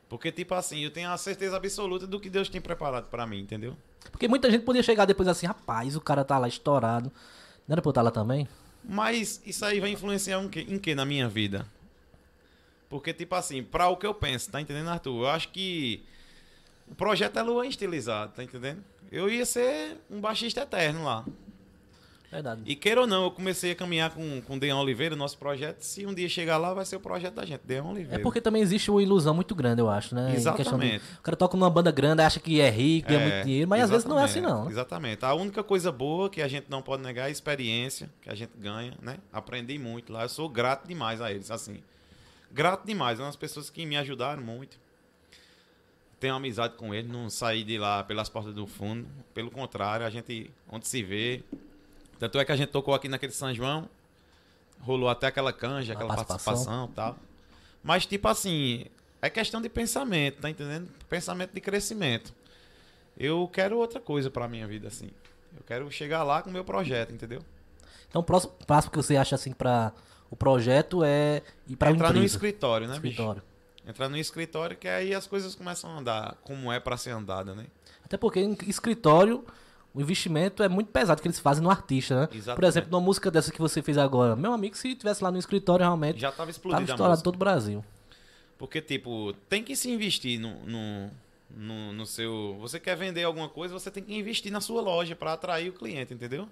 [0.09, 3.39] Porque, tipo assim, eu tenho a certeza absoluta do que Deus tem preparado pra mim,
[3.41, 3.75] entendeu?
[4.11, 7.11] Porque muita gente podia chegar depois assim, rapaz, o cara tá lá estourado.
[7.67, 8.47] Não era pra eu estar lá também?
[8.87, 11.65] Mas isso aí vai influenciar em que, em que na minha vida?
[12.89, 15.23] Porque, tipo assim, pra o que eu penso, tá entendendo, Arthur?
[15.23, 16.03] Eu acho que
[16.87, 18.81] o projeto é Luan estilizado, tá entendendo?
[19.11, 21.25] Eu ia ser um baixista eterno lá.
[22.29, 22.61] Verdade.
[22.65, 25.81] E queira ou não, eu comecei a caminhar com, com o Deon Oliveira, nosso projeto.
[25.81, 28.21] Se um dia chegar lá, vai ser o projeto da gente, Deon É Oliveira.
[28.23, 30.31] porque também existe uma ilusão muito grande, eu acho, né?
[30.31, 31.01] De- Exatamente.
[31.19, 33.81] o cara toca numa banda grande, acha que é rico, ganha É, muito dinheiro, mas
[33.83, 34.65] às vezes não é assim não.
[34.65, 34.71] né?
[34.71, 35.23] Exatamente.
[35.23, 38.35] A única coisa boa que a gente não pode negar é a experiência que a
[38.35, 39.19] gente ganha, né?
[39.31, 40.23] Aprendi muito lá.
[40.23, 41.77] Eu sou grato demais a eles, assim.
[42.51, 43.19] Grato demais.
[43.19, 44.77] São as pessoas que me ajudaram muito.
[46.19, 49.07] tenho amizade com ele, não saí de lá pelas portas do fundo.
[49.35, 51.41] Pelo contrário, a gente, onde se vê.
[52.19, 53.89] Tanto é que a gente tocou aqui naquele São João,
[54.81, 57.15] rolou até aquela canja, aquela participação e tal.
[57.83, 58.85] Mas, tipo assim,
[59.21, 60.89] é questão de pensamento, tá entendendo?
[61.07, 62.33] Pensamento de crescimento.
[63.17, 65.09] Eu quero outra coisa pra minha vida, assim.
[65.55, 67.41] Eu quero chegar lá com o meu projeto, entendeu?
[68.09, 69.91] Então, o próximo passo que você acha, assim, para
[70.29, 73.41] o projeto é ir para Entrar no escritório, né, escritório.
[73.41, 73.89] bicho?
[73.89, 77.55] Entrar no escritório, que aí as coisas começam a andar como é pra ser andada,
[77.55, 77.65] né?
[78.03, 79.45] Até porque em escritório
[79.97, 82.27] o investimento é muito pesado que eles fazem no artista, né?
[82.27, 82.69] Por Exatamente.
[82.69, 85.83] exemplo, numa música dessa que você fez agora, meu amigo, se tivesse lá no escritório
[85.83, 87.83] realmente Já tava tava explodido a estourado todo o Brasil.
[88.59, 91.11] Porque, tipo, tem que se investir no, no,
[91.49, 92.55] no, no seu.
[92.59, 95.73] Você quer vender alguma coisa, você tem que investir na sua loja para atrair o
[95.73, 96.47] cliente, entendeu?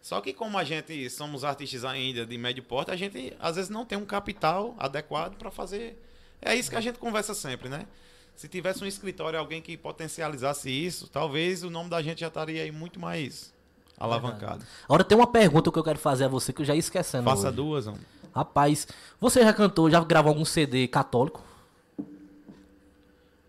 [0.00, 3.70] Só que como a gente somos artistas ainda de médio porte, a gente às vezes
[3.70, 6.00] não tem um capital adequado para fazer.
[6.40, 7.88] É isso que a gente conversa sempre, né?
[8.36, 12.62] Se tivesse um escritório, alguém que potencializasse isso, talvez o nome da gente já estaria
[12.62, 13.52] aí muito mais
[13.98, 14.64] alavancado.
[14.84, 17.24] Agora tem uma pergunta que eu quero fazer a você que eu já ia esquecendo.
[17.24, 17.56] Faça hoje.
[17.56, 18.00] duas, homem.
[18.34, 18.88] Rapaz,
[19.20, 21.40] você já cantou, já gravou algum CD católico?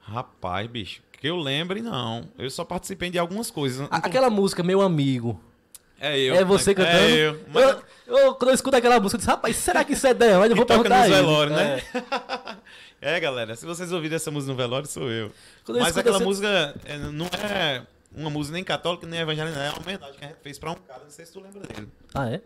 [0.01, 2.27] Rapaz, bicho, que eu lembre, não.
[2.37, 3.87] Eu só participei de algumas coisas.
[3.89, 5.39] Aquela música, meu amigo.
[5.99, 6.35] É eu.
[6.35, 6.97] é você cantando?
[6.97, 7.39] É eu.
[7.51, 7.63] Mas
[8.05, 10.45] Eu, eu- quando eu escuto aquela música, eu disse, rapaz, será que isso é dela?
[10.45, 11.15] Eu que vou toca perguntar ele.
[11.15, 11.81] velórios, né?
[11.93, 12.55] É.
[13.05, 15.31] É, galera, se vocês ouvirem essa música no velório, sou eu.
[15.63, 19.69] Quando Mas aquela essa- música é, não é uma música nem católica, nem evangélica, é
[19.69, 21.87] uma homenagem que a gente fez pra um cara, não sei se tu lembra dele.
[22.15, 22.41] Ah, é?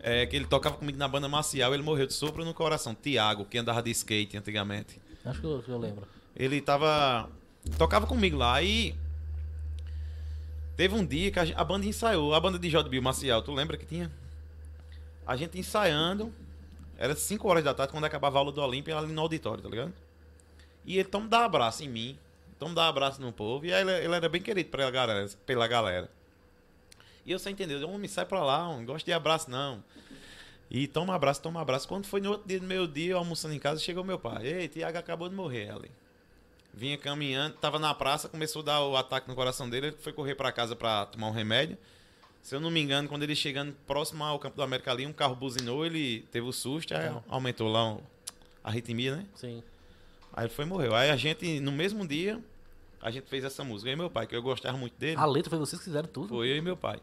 [0.00, 2.94] É que ele tocava comigo na banda marcial, ele morreu de sopro no coração.
[2.94, 5.00] Tiago, que andava de skate antigamente.
[5.24, 6.06] Acho que eu, que eu lembro.
[6.36, 7.30] Ele tava.
[7.78, 8.94] tocava comigo lá e.
[10.76, 13.78] Teve um dia que a, a banda ensaiou, a banda de JB Marcial, tu lembra
[13.78, 14.12] que tinha?
[15.26, 16.30] A gente ensaiando,
[16.98, 19.68] era 5 horas da tarde quando acabava a aula do Olímpia ali no auditório, tá
[19.68, 19.94] ligado?
[20.84, 22.18] E ele toma dar abraço em mim,
[22.58, 25.68] toma dar abraço no povo, e aí ele, ele era bem querido pela galera, pela
[25.68, 26.10] galera.
[27.24, 29.84] E eu sem entender, homem, sai pra lá, não gosto de abraço não.
[30.70, 31.86] E toma abraço, toma abraço.
[31.88, 34.46] Quando foi no outro dia, no meu dia, almoçando em casa, chegou meu pai.
[34.46, 35.90] Ei, Tiago acabou de morrer ali.
[36.74, 40.12] Vinha caminhando, tava na praça, começou a dar o ataque no coração dele, ele foi
[40.12, 41.78] correr pra casa pra tomar um remédio.
[42.42, 45.12] Se eu não me engano, quando ele chegando próximo ao Campo do América ali, um
[45.12, 48.02] carro buzinou, ele teve o susto, aí aumentou lá o-
[48.64, 49.26] a arritmia, né?
[49.34, 49.62] Sim.
[50.32, 50.94] Aí ele foi e morreu.
[50.94, 52.42] Aí a gente, no mesmo dia,
[53.02, 53.90] a gente fez essa música.
[53.90, 55.16] Eu e meu pai, que eu gostava muito dele.
[55.18, 56.28] A letra foi vocês que fizeram tudo?
[56.28, 56.98] Foi eu e meu pai.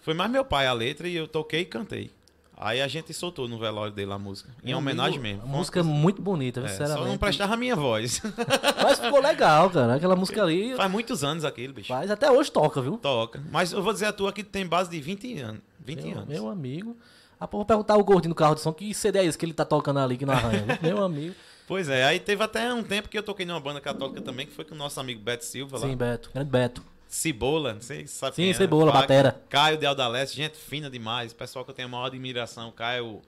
[0.00, 2.10] Foi mais meu pai a letra e eu toquei e cantei.
[2.56, 4.48] Aí a gente soltou no velório dele a música.
[4.62, 5.42] Em Meu homenagem amigo, mesmo.
[5.42, 7.02] A música é coisa- muito bonita, é, sinceramente.
[7.02, 8.22] Só não prestava a minha voz.
[8.82, 9.94] Mas ficou legal, cara.
[9.96, 11.88] Aquela música ali, Faz muitos anos aquilo, bicho.
[11.88, 12.96] faz, até hoje toca, viu?
[12.98, 13.42] Toca.
[13.50, 15.60] Mas eu vou dizer a tua que tem base de 20 anos.
[15.84, 16.28] 20 Meu, anos.
[16.28, 16.96] meu amigo.
[17.40, 19.44] Ah, pô, vou perguntar ao gordinho do carro de som que CD é esse que
[19.44, 20.78] ele tá tocando ali que não arranha.
[20.80, 21.34] meu amigo.
[21.66, 24.52] Pois é, aí teve até um tempo que eu toquei numa banda católica também, que
[24.52, 25.86] foi com o nosso amigo Beto Silva lá.
[25.88, 26.30] Sim, Beto.
[26.32, 26.82] Grande Beto.
[27.14, 28.54] Cebola, não sei se sabe Sim, quem é.
[28.54, 29.40] Cebola, Ca- batera.
[29.48, 31.32] Caio de Aldaleste, gente fina demais.
[31.32, 32.72] Pessoal que eu tenho a maior admiração.
[32.72, 33.22] Caio,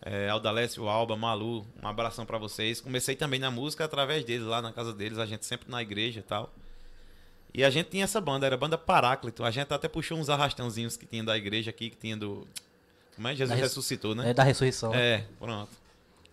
[0.00, 0.28] é,
[0.78, 2.80] o Alba, Malu, um abração pra vocês.
[2.80, 6.20] Comecei também na música através deles, lá na casa deles, a gente sempre na igreja
[6.20, 6.48] e tal.
[7.52, 9.42] E a gente tinha essa banda, era a banda Paráclito.
[9.42, 12.46] A gente até puxou uns arrastãozinhos que tinha da igreja aqui, que tinha do...
[13.16, 13.32] Como é?
[13.32, 14.30] Jesus Da res- ressuscitou, né?
[14.30, 14.90] É da ressurreição.
[14.92, 14.98] né?
[15.16, 15.70] É, pronto.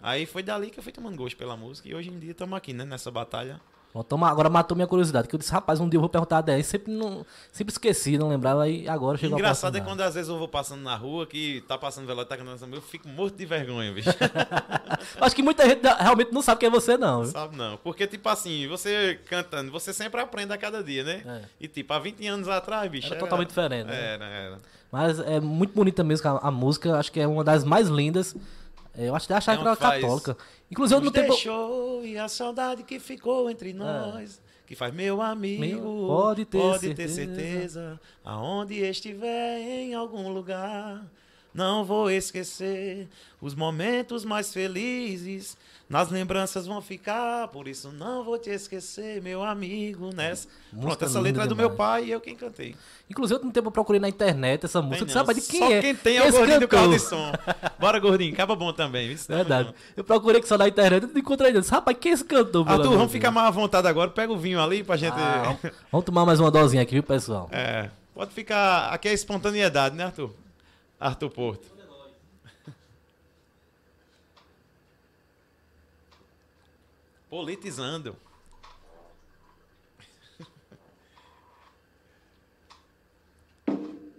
[0.01, 2.55] Aí foi dali que eu fui tomando gosto pela música e hoje em dia estamos
[2.55, 2.85] aqui, né?
[2.85, 3.59] Nessa batalha.
[4.07, 5.27] Toma- agora matou minha curiosidade.
[5.27, 6.65] Que eu disse, rapaz, um dia eu vou perguntar a 10.
[6.65, 8.63] Sempre, não, sempre esqueci, não lembrava.
[8.63, 11.77] Aí agora chegou Engraçado é quando às vezes eu vou passando na rua, que tá
[11.77, 14.09] passando velório, tá cantando eu fico morto de vergonha, bicho.
[15.19, 17.23] Acho que muita gente realmente não sabe quem é você, não.
[17.23, 17.31] viu?
[17.31, 17.77] Sabe não?
[17.77, 21.21] Porque, tipo assim, você cantando, você sempre aprende a cada dia, né?
[21.25, 21.41] É.
[21.59, 23.07] E, tipo, há 20 anos atrás, bicho.
[23.07, 24.13] Era totalmente diferente, né?
[24.13, 24.57] Era, era.
[24.91, 26.97] Mas é muito bonita mesmo a, a música.
[26.97, 28.35] Acho que é uma das mais lindas.
[28.97, 30.37] É, Eu acho que achava É que era onde faz- católica.
[30.71, 31.33] Inclusive, Nos no tempo.
[31.33, 34.41] deixou e a saudade que ficou entre nós.
[34.65, 37.43] Que faz meu amigo, Meu- pode ter pode ter certeza.
[37.43, 41.05] certeza, aonde estiver em algum lugar,
[41.53, 43.09] não vou esquecer
[43.41, 45.57] os momentos mais felizes,
[45.91, 50.47] nas lembranças vão ficar, por isso não vou te esquecer, meu amigo, nessa.
[50.79, 52.75] Pronto, essa letra é do meu pai e eu quem cantei.
[53.09, 55.03] Inclusive, no tempo eu procurei na internet essa música.
[55.03, 55.81] Eu não, rapaz, de quem só é?
[55.81, 56.69] quem tem é o gordinho do cantor?
[56.69, 57.31] carro de som.
[57.77, 59.09] Bora, gordinho, acaba bom também.
[59.09, 59.17] viu?
[59.17, 59.73] Tamo Verdade.
[59.97, 61.51] Eu procurei que só na internet, eu não encontrei.
[61.53, 62.67] Eu disse, rapaz, quem é esse cantor?
[62.69, 64.09] Arthur, vamos ficar mais à vontade agora.
[64.09, 65.13] Pega o vinho ali pra gente.
[65.17, 67.49] Ah, vamos- vamos tomar mais uma dosinha aqui, viu, pessoal?
[67.51, 68.93] É, pode ficar.
[68.93, 70.31] Aqui é espontaneidade, né, Arthur?
[70.97, 71.80] Arthur Porto.
[77.31, 78.17] Politizando.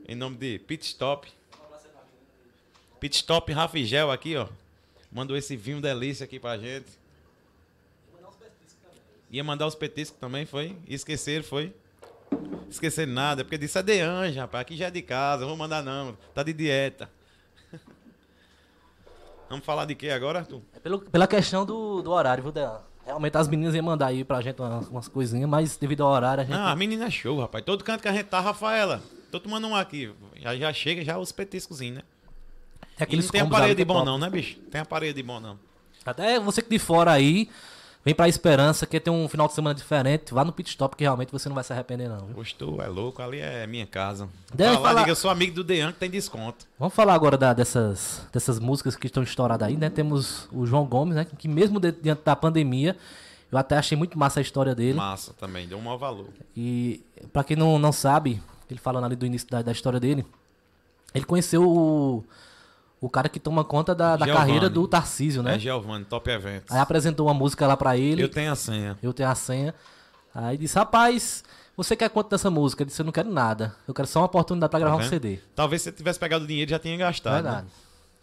[0.08, 1.30] em nome de Pit Stop.
[2.98, 4.48] Pit Stop Rafigel aqui, ó.
[5.12, 6.90] Mandou esse vinho delícia aqui pra gente.
[9.30, 10.74] Ia mandar os petiscos também, foi?
[10.88, 11.74] Esquecer, foi?
[12.70, 14.62] Esquecer nada, porque disse é de anjo, rapaz.
[14.62, 16.16] Aqui já é de casa, vou mandar não.
[16.34, 17.10] Tá de dieta.
[19.50, 20.62] Vamos falar de quê agora, Arthur?
[20.74, 22.90] É pelo, pela questão do, do horário, viu, Dean?
[23.04, 26.42] Realmente as meninas iam mandar aí pra gente umas, umas coisinhas, mas devido ao horário
[26.42, 26.54] a gente.
[26.54, 27.64] Não, a menina é show, rapaz.
[27.64, 29.02] Todo canto que a gente tá, Rafaela.
[29.30, 30.12] Tô tomando um aqui.
[30.36, 32.02] Já, já chega já os petiscozinhos, né?
[32.96, 34.06] Tem E não tem aparelho ali de é bom top.
[34.06, 34.58] não, né, bicho?
[34.70, 35.58] Tem aparelho de bom não.
[36.04, 37.48] Até você que de fora aí,
[38.04, 41.04] vem pra Esperança, que tem um final de semana diferente, vá no pit stop que
[41.04, 42.44] realmente você não vai se arrepender não, viu?
[42.58, 44.28] Tu é louco, ali é minha casa.
[44.52, 46.66] Deve falar- diga, eu sou amigo do Dean que tem desconto.
[46.78, 49.88] Vamos falar agora da- dessas, dessas músicas que estão estouradas aí, né?
[49.90, 51.26] Temos o João Gomes, né?
[51.38, 52.96] Que mesmo diante da pandemia,
[53.50, 54.94] eu até achei muito massa a história dele.
[54.94, 56.26] Massa também, deu um maior valor.
[56.56, 57.00] E
[57.32, 60.24] pra quem não, não sabe, ele falando ali do início da, da história dele,
[61.14, 62.24] ele conheceu o,
[63.02, 65.56] o cara que toma conta da, da carreira do Tarcísio, né?
[65.56, 66.70] É Giovanni, top eventos.
[66.70, 68.22] Aí apresentou uma música lá pra ele.
[68.22, 68.96] Eu tenho a senha.
[69.02, 69.74] Eu tenho a senha.
[70.32, 71.42] Aí disse, rapaz,
[71.76, 72.84] você quer quanto dessa música?
[72.84, 73.74] Ele disse, eu não quero nada.
[73.88, 75.08] Eu quero só uma oportunidade pra gravar um vendo?
[75.10, 75.40] CD.
[75.52, 77.42] Talvez se você tivesse pegado o dinheiro já tinha gastado.
[77.42, 77.66] Verdade.
[77.66, 77.72] né?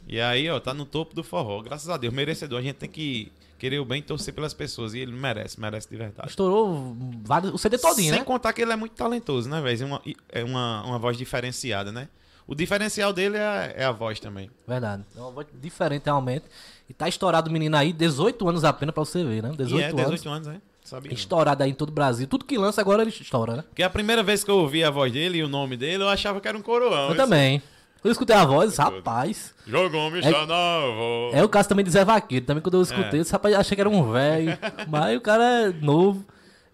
[0.08, 1.62] E aí, ó, tá no topo do forró.
[1.62, 2.60] Graças a Deus, merecedor.
[2.60, 4.94] A gente tem que querer o bem e torcer pelas pessoas.
[4.94, 6.30] E ele merece, merece de verdade.
[6.30, 8.26] Estourou vários, o CD todinho, Sem né?
[8.26, 9.86] contar que ele é muito talentoso, né, velho?
[9.86, 12.08] Uma, é uma, uma voz diferenciada, né?
[12.50, 14.50] O diferencial dele é, é a voz também.
[14.68, 15.04] Verdade.
[15.16, 16.46] É uma voz diferente realmente.
[16.90, 19.52] E tá estourado o menino aí, 18 anos apenas pra você ver, né?
[19.56, 20.26] 18, e é 18 anos.
[20.28, 20.62] anos, né?
[20.84, 21.14] Sabia?
[21.14, 22.26] Estourado aí em todo o Brasil.
[22.28, 23.64] Tudo que lança agora ele estoura, né?
[23.70, 26.10] Porque a primeira vez que eu ouvi a voz dele e o nome dele, eu
[26.10, 27.10] achava que era um coroão.
[27.12, 27.60] Eu também.
[28.02, 29.54] Quando eu escutei a voz, rapaz.
[29.68, 31.34] Jogou me É- voz.
[31.36, 32.46] É o caso também de Zé Vaqueiro.
[32.46, 33.16] Também quando eu escutei, É.
[33.20, 34.58] eu disse, rapaz, achei que era um velho.
[34.90, 36.26] mas o cara é novo.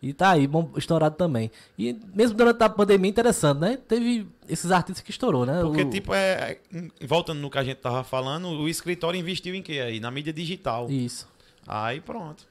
[0.07, 1.49] E tá aí, bom, estourado também.
[1.79, 3.75] E mesmo durante a pandemia, interessante, né?
[3.87, 5.59] Teve esses artistas que estourou, né?
[5.63, 6.59] Porque, O- tipo, é,
[7.01, 9.99] é- voltando no que a gente tava falando, o escritório investiu em quê aí?
[9.99, 10.91] Na mídia digital.
[10.91, 11.27] Isso.
[11.67, 12.47] Aí pronto.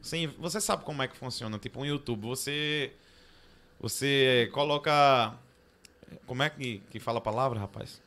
[0.00, 1.58] Sim, você sabe como é que funciona.
[1.58, 2.90] Tipo, um YouTube, você.
[3.78, 5.34] Você coloca.
[6.26, 8.00] Como é que, que fala a palavra, rapaz?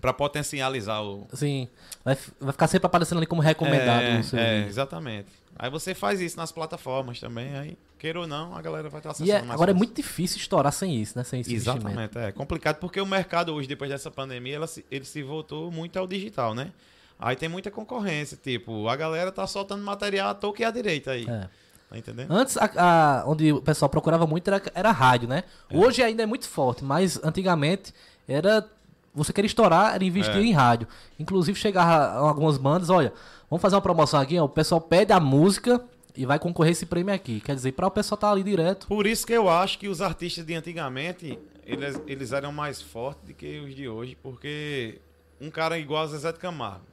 [0.00, 1.26] Pra potencializar o.
[1.32, 1.68] Assim,
[2.04, 4.04] vai, vai ficar sempre aparecendo ali como recomendado.
[4.36, 5.39] É, é, exatamente.
[5.62, 9.10] Aí você faz isso nas plataformas também, aí, queira ou não, a galera vai estar
[9.10, 11.22] acessando E é- mais agora é muito difícil estourar sem isso, né?
[11.22, 11.54] Sem esse.
[11.54, 15.70] Exatamente, é complicado porque o mercado hoje, depois dessa pandemia, ela se- ele se voltou
[15.70, 16.72] muito ao digital, né?
[17.18, 21.10] Aí tem muita concorrência, tipo, a galera tá soltando material à toa e à direita
[21.10, 21.26] aí.
[21.28, 21.46] É.
[21.90, 22.30] Tá entendendo?
[22.32, 25.44] Antes, a- a- onde o pessoal procurava muito era, era rádio, né?
[25.70, 27.92] Hoje ainda é muito forte, mas antigamente
[28.26, 28.66] era.
[29.12, 30.40] Você queria estourar, era investir É.
[30.40, 30.86] em rádio.
[31.18, 33.12] Inclusive chegava algumas bandas, olha,
[33.50, 35.82] vamos fazer uma promoção aqui, ó, o pessoal pede a música
[36.16, 37.40] e vai concorrer esse prêmio aqui.
[37.40, 38.86] Quer dizer, para o pessoal estar ali direto.
[38.86, 43.22] Por isso que eu acho que os artistas de antigamente, eles, eles eram mais fortes
[43.26, 45.00] do que os de hoje, porque
[45.40, 46.84] um cara igual a Zezé de Camargo,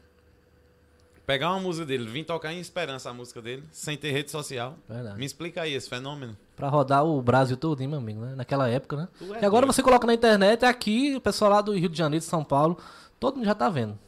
[1.25, 4.75] pegar uma música dele, vir tocar em Esperança a música dele, sem ter rede social,
[4.87, 5.17] Verdade.
[5.19, 6.37] me explica aí esse fenômeno.
[6.55, 8.33] Pra rodar o Brasil todo, hein, meu amigo, né?
[8.35, 9.07] Naquela época, né?
[9.21, 9.73] É e agora doido.
[9.73, 12.77] você coloca na internet, aqui, o pessoal lá do Rio de Janeiro, de São Paulo,
[13.19, 13.99] todo mundo já tá vendo.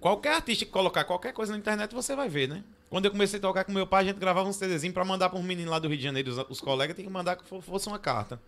[0.00, 2.62] Qualquer artista que colocar qualquer coisa na internet, você vai ver, né?
[2.90, 5.28] Quando eu comecei a tocar com meu pai, a gente gravava uns CDzinhos pra mandar
[5.30, 7.60] pros meninos lá do Rio de Janeiro, os, os colegas, tem que mandar que fo-
[7.60, 8.38] fosse uma carta.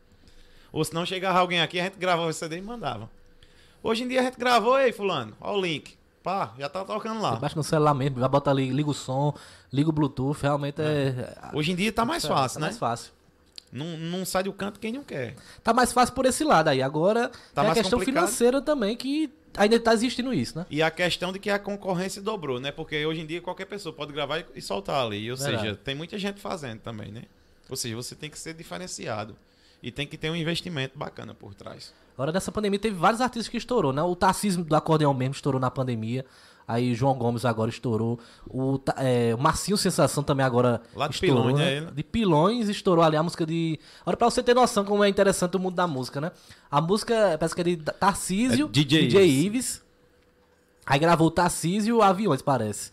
[0.73, 3.09] Ou se não chegava alguém aqui, a gente gravava o CD e mandava.
[3.83, 5.97] Hoje em dia a gente gravou, ei, fulano, ó o link.
[6.23, 7.35] Pá, já tá tocando lá.
[7.35, 9.35] Você baixa no celular mesmo, vai botar ali, liga o som,
[9.73, 11.35] liga o Bluetooth, realmente é.
[11.53, 12.67] Hoje em dia tá mais fácil, tá né?
[12.69, 13.13] mais fácil.
[13.71, 15.35] Não, não sai do canto quem não quer.
[15.63, 16.81] Tá mais fácil por esse lado aí.
[16.81, 18.25] Agora Tá tem a questão complicado.
[18.25, 20.67] financeira também, que ainda tá existindo isso, né?
[20.71, 22.71] E a questão de que a concorrência dobrou, né?
[22.73, 25.31] Porque hoje em dia qualquer pessoa pode gravar e- soltar ali.
[25.31, 25.63] Ou Verdade.
[25.63, 27.23] seja, tem muita gente fazendo também, né?
[27.69, 29.37] Ou seja, você tem que ser diferenciado.
[29.83, 31.93] E tem que ter um investimento bacana por trás.
[32.15, 34.03] Agora nessa pandemia teve vários artistas que estourou, né?
[34.03, 36.25] O Tarcísio do acordeão mesmo estourou na pandemia.
[36.67, 38.19] Aí o João Gomes agora estourou.
[38.49, 41.45] O, é, o Marcinho Sensação também agora Lá de estourou.
[41.45, 41.73] Pilões, né?
[41.73, 41.91] é ele?
[41.91, 43.79] De Pilões estourou ali a música de.
[44.07, 46.33] Olha pra você ter noção como é interessante o mundo da música, né?
[46.71, 49.83] A música parece que é de Tarcísio, É DJ Ives.
[50.87, 52.93] Aí gravou o Tarcísio Aviões, parece.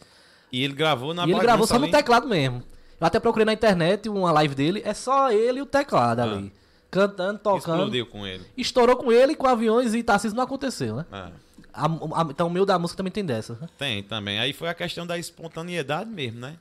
[0.51, 1.91] E ele gravou na e ele gravou só no ali.
[1.91, 2.63] teclado mesmo.
[2.99, 6.53] Eu até procurei na internet uma live dele, é só ele e o teclado ali.
[6.89, 7.78] Cantando, tocando.
[7.78, 8.45] Explodiu com ele.
[8.57, 11.05] Estourou com ele, com aviões e Tarcísio não aconteceu, né?
[11.11, 11.32] É.
[11.74, 13.57] A- a- então o meu da música também tem dessa.
[13.78, 14.39] Tem também.
[14.39, 16.57] Aí foi a questão da espontaneidade mesmo, né?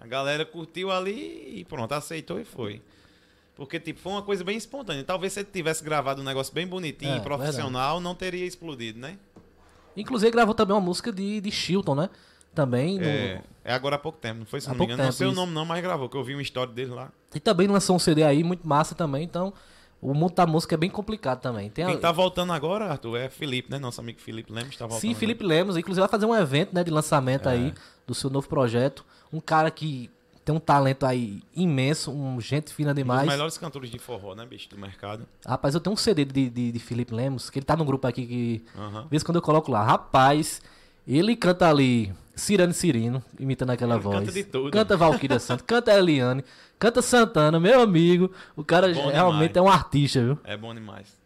[0.00, 2.80] A galera curtiu ali e pronto, aceitou e foi.
[3.54, 5.04] Porque, tipo, foi uma coisa bem espontânea.
[5.04, 9.18] Talvez se ele tivesse gravado um negócio bem bonitinho, É, profissional, não teria explodido, né?
[9.96, 12.10] Inclusive gravou também uma música de, de Chilton, né?
[12.54, 12.98] Também.
[12.98, 14.60] no- É, é agora há pouco tempo, não foi?
[14.60, 14.98] Se Há não me engano.
[15.02, 15.40] Não tempo, sei o isso.
[15.40, 17.10] nome não, mas gravou, que eu vi uma história dele lá.
[17.34, 19.22] E também lançou um CD aí, muito massa também.
[19.22, 19.52] Então,
[20.02, 21.70] o mundo da música é bem complicado também.
[21.70, 23.78] Tem a- Quem tá voltando agora, Arthur, é Felipe, né?
[23.78, 25.00] Nosso amigo Felipe Lemos tá voltando.
[25.00, 25.20] Sim, agora.
[25.20, 27.52] Felipe Lemos, inclusive vai fazer um evento né, de lançamento É.
[27.52, 27.74] aí
[28.06, 29.04] do seu novo projeto.
[29.32, 30.10] Um cara que
[30.44, 33.28] tem um talento aí imenso, um gente fina Um dos demais.
[33.28, 35.24] melhores cantores de forró, né, bicho, do mercado.
[35.46, 38.04] Rapaz, eu tenho um CD de, de, de Felipe Lemos, que ele tá num grupo
[38.08, 38.64] aqui que.
[39.04, 39.84] De vez quando eu coloco lá.
[39.84, 40.60] Rapaz,
[41.06, 44.18] ele canta ali Cirano Cirino, imitando aquela Ele voz.
[44.20, 44.70] canta de tudo.
[44.70, 46.44] Canta Valquíria Santos, canta Eliane,
[46.78, 48.30] canta Santana, meu amigo.
[48.56, 49.56] O cara Bom realmente demais.
[49.56, 50.38] é um artista, viu?
[50.44, 51.20] É bom demais.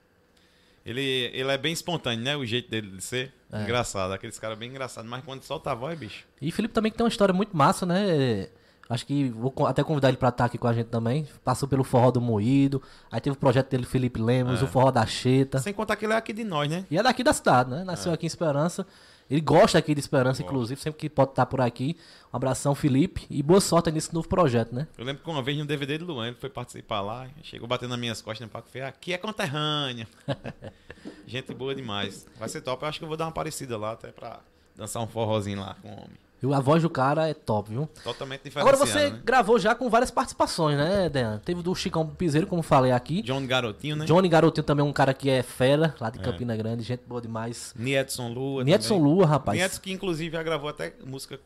[0.84, 1.02] Ele,
[1.34, 2.36] ele é bem espontâneo, né?
[2.36, 3.32] O jeito dele de ser.
[3.52, 4.12] Engraçado.
[4.12, 5.08] Aqueles caras bem engraçados.
[5.10, 6.24] Mas quando solta a voz, bicho.
[6.40, 8.48] E Felipe também que tem uma história muito massa, né?
[8.88, 11.26] Acho que vou até convidar ele pra estar aqui com a gente também.
[11.44, 12.80] Passou pelo Forró do Moído.
[13.10, 14.64] Aí teve o projeto dele, Felipe Lemos, É.
[14.64, 15.58] o Forró da Cheta.
[15.58, 16.86] Sem contar que ele é aqui de nós, né?
[16.88, 17.82] E é daqui da cidade, né?
[17.82, 18.86] Nasceu aqui em Esperança.
[19.28, 20.42] Ele gosta aqui de Esperança, Gosta.
[20.44, 21.96] inclusive, sempre que pode estar por aqui.
[22.32, 23.26] Um abração, Felipe.
[23.28, 24.86] E boa sorte nesse novo projeto, né?
[24.96, 27.90] Eu lembro que uma vez no DVD de Luan, ele foi participar lá, chegou batendo
[27.90, 30.06] nas minhas costas no Paco Feio, aqui é conterrânea.
[31.26, 32.26] Gente boa demais.
[32.38, 34.40] Vai ser top, eu acho que eu vou dar uma parecida lá, até pra
[34.76, 36.25] dançar um forrozinho lá com o homem.
[36.52, 37.88] A voz do cara é top, viu?
[38.04, 39.22] Totalmente Agora diferenciado, você né?
[39.24, 41.40] gravou já com várias participações, né, Dean?
[41.44, 43.22] Teve do Chicão Piseiro, como falei aqui.
[43.22, 44.04] John Garotinho, né?
[44.04, 47.20] Johnny Garotinho também é um cara que é fera, lá de Campina Grande, gente boa
[47.20, 47.74] demais.
[47.76, 49.12] Niedson Lua Niedson também.
[49.12, 49.58] Lua, rapaz.
[49.58, 51.40] Niedson que inclusive já gravou até música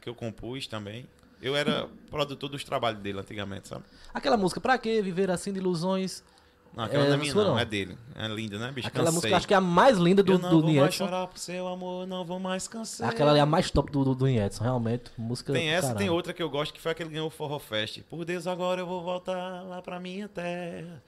[0.00, 1.06] que eu compus também.
[1.42, 3.84] Eu era produtor dos trabalhos dele antigamente, sabe?
[4.14, 6.22] Aquela música, pra que viver assim de ilusões?
[6.76, 7.58] Não, aquela É, não é minha não, não.
[7.58, 7.96] é dele.
[8.14, 8.86] É linda, né, bicho?
[8.86, 9.16] Aquela Cansei.
[9.16, 11.38] música, acho que é a mais linda do, Eu não do vou mais chorar por
[11.38, 13.08] seu amor, não vou mais cansar.
[13.08, 14.26] Aquela ali é a mais top do, do, do
[14.60, 15.10] realmente.
[15.16, 15.98] Música Tem essa, caralho.
[15.98, 18.02] tem outra que eu gosto, que foi aquele que ganhou o Forró Fest.
[18.10, 21.02] Por Deus, agora eu vou voltar lá pra minha terra.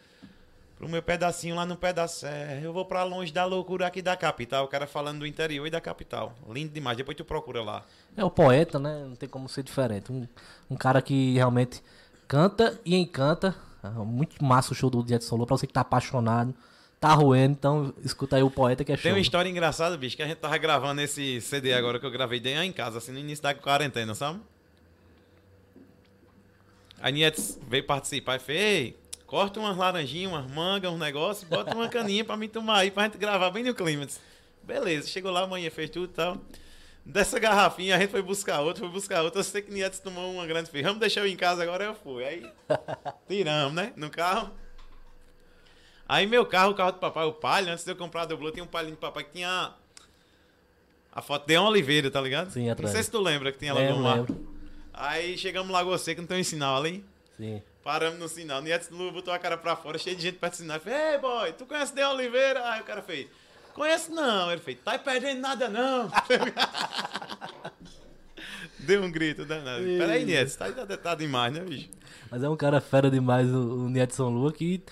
[0.79, 2.61] Pro meu pedacinho lá no pé da serra.
[2.63, 4.65] Eu vou pra longe da loucura aqui da capital.
[4.65, 6.33] O cara falando do interior e da capital.
[6.49, 6.97] Lindo demais.
[6.97, 7.85] Depois tu procura lá.
[8.17, 9.05] É o poeta, né?
[9.07, 10.13] Não tem como ser diferente.
[10.13, 10.27] Um,
[10.71, 11.83] um cara que realmente
[12.29, 13.55] canta e encanta.
[13.83, 16.55] É muito massa o show do Niedson Lua, pra você que tá apaixonado,
[17.01, 19.05] tá roendo, então escuta aí o poeta que é show.
[19.05, 22.11] Tem uma história engraçada, bicho, que a gente tava gravando esse CD agora que eu
[22.11, 24.41] gravei dentro em casa, assim, no início da quarentena, sabe?
[27.01, 31.73] A Nietzsche veio participar e fez, ei, corta umas laranjinhas, umas mangas, um negócio, bota
[31.75, 34.07] uma caninha pra mim tomar aí, pra gente gravar bem no clima.
[34.65, 36.37] Beleza, chegou lá, amanhã fez tudo e tal.
[37.09, 39.41] Dessa garrafinha a gente foi buscar outra, foi buscar outra.
[39.41, 40.85] Eu sei que Nietzsche tomou uma grande fez.
[40.85, 42.23] Vamos deixar eu em casa agora, eu fui.
[42.23, 42.53] Aí
[43.27, 43.95] tiramos, né?
[43.97, 44.51] No carro.
[46.07, 48.51] Aí meu carro, o carro do papai, o Palio, antes de eu comprar a Doblo,
[48.51, 49.73] tinha um palhinho do papai que tinha
[51.11, 52.51] a foto de oliveira, tá ligado?
[52.51, 52.91] Sim, atrás.
[52.91, 54.17] Não sei se tu lembra que tinha lá Lembro, no mar.
[54.19, 54.49] lembro.
[54.93, 57.03] Aí chegamos lá, você que não tem um sinal ali.
[57.39, 57.63] Sim.
[57.83, 58.61] Paramos no sinal.
[58.61, 60.79] Nietzsche botou a cara pra fora, cheio de gente perto do sinal.
[60.79, 62.69] Falei, ei, boy, tu conhece De Oliveira?
[62.71, 63.29] Aí o cara fez,
[63.79, 64.51] conheço não.
[64.51, 66.11] Ele fez, tá perdendo nada não.
[68.81, 69.83] Deu um grito danado.
[69.85, 71.89] Peraí, Nietzsche, tá, tá, tá demais, né, bicho?
[72.31, 74.83] Mas é um cara fera demais, o, o Niedson Lua, que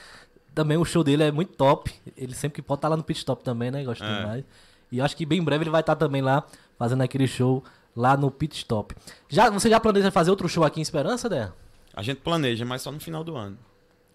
[0.54, 1.92] também o show dele é muito top.
[2.16, 3.84] Ele sempre que pode estar lá no pit stop também, né?
[3.84, 4.20] Gosto É.
[4.20, 4.44] demais.
[4.90, 6.44] E acho que bem em breve ele vai estar também lá,
[6.78, 7.62] fazendo aquele show
[7.94, 8.94] lá no pit stop.
[9.28, 11.50] Já, você já planeja fazer outro show aqui em Esperança, Dé?
[11.94, 13.58] A gente planeja, mas só no final do ano.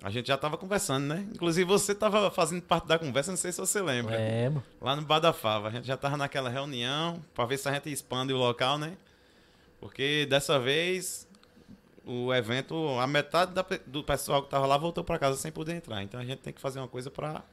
[0.03, 1.27] A gente já tava conversando, né?
[1.31, 4.15] Inclusive você tava fazendo parte da conversa, não sei se você lembra.
[4.15, 4.63] É, mano.
[4.81, 5.67] Lá no Bar da Fava.
[5.67, 8.97] A gente já tava naquela reunião pra ver se a gente expande o local, né?
[9.79, 11.27] Porque dessa vez
[12.05, 15.75] o evento, a metade da do pessoal que tava lá voltou pra casa sem poder
[15.75, 16.01] entrar.
[16.01, 17.43] Então a gente tem que fazer uma coisa pra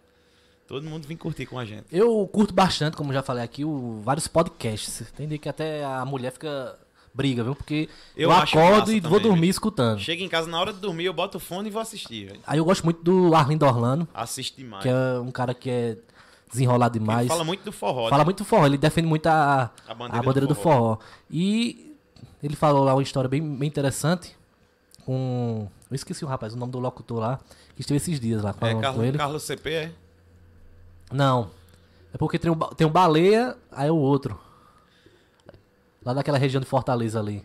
[0.67, 1.85] todo mundo vir curtir com a gente.
[1.93, 5.11] Eu curto bastante, como já falei aqui, o, vários podcasts.
[5.13, 6.79] Tem dia que até a mulher fica
[7.15, 7.55] briga, viu?
[7.55, 9.51] Porque eu, Eu acordo e vou também, dormir viu?
[9.51, 9.99] escutando.
[10.01, 12.41] Chega em casa na hora de dormir, eu boto o fone e vou assistir, velho.
[12.47, 14.83] Aí eu gosto muito do Arlindo Orlando, Assiste demais.
[14.83, 15.97] que é um cara que é
[16.51, 17.21] desenrolado demais.
[17.23, 18.25] Ele fala muito do forró, Fala né?
[18.25, 20.99] muito do forró, ele defende muito a, A a bandeira bandeira, do do, forró.
[21.31, 21.95] E
[22.43, 24.37] ele falou lá uma história bem, bem interessante
[25.05, 25.69] com.
[25.91, 27.41] Eu esqueci o rapaz, o nome do locutor lá,
[27.75, 29.19] que esteve esses dias lá É, falando com Carlos, ele.
[29.19, 29.93] Carlos CP, é?
[31.11, 31.51] Não.
[32.13, 34.39] É porque tem um, tem um baleia, aí é o outro.
[36.09, 37.45] Lá daquela região de Fortaleza ali.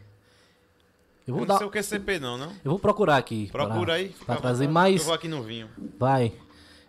[1.28, 2.48] Eu Eu vou, não dar, sei o que é CP não, não?
[2.64, 3.50] eu vou procurar aqui.
[3.52, 4.16] Procura pra- aí.
[4.26, 5.02] Pra trazer mais.
[5.02, 5.68] Eu vou aqui no vinho.
[6.00, 6.32] Vai.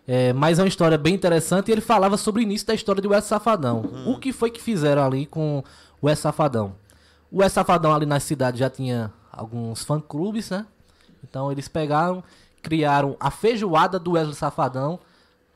[0.07, 3.01] É, mas é uma história bem interessante e ele falava sobre o início da história
[3.01, 3.81] do Wes Safadão.
[4.07, 5.61] O que foi que fizeram ali com
[6.01, 6.75] o Wes Safadão?
[7.29, 10.65] O Wes Safadão ali na cidade já tinha alguns fã-clubes, né?
[11.27, 12.23] Então eles pegaram,
[12.61, 14.97] criaram a feijoada do Wesley Safadão.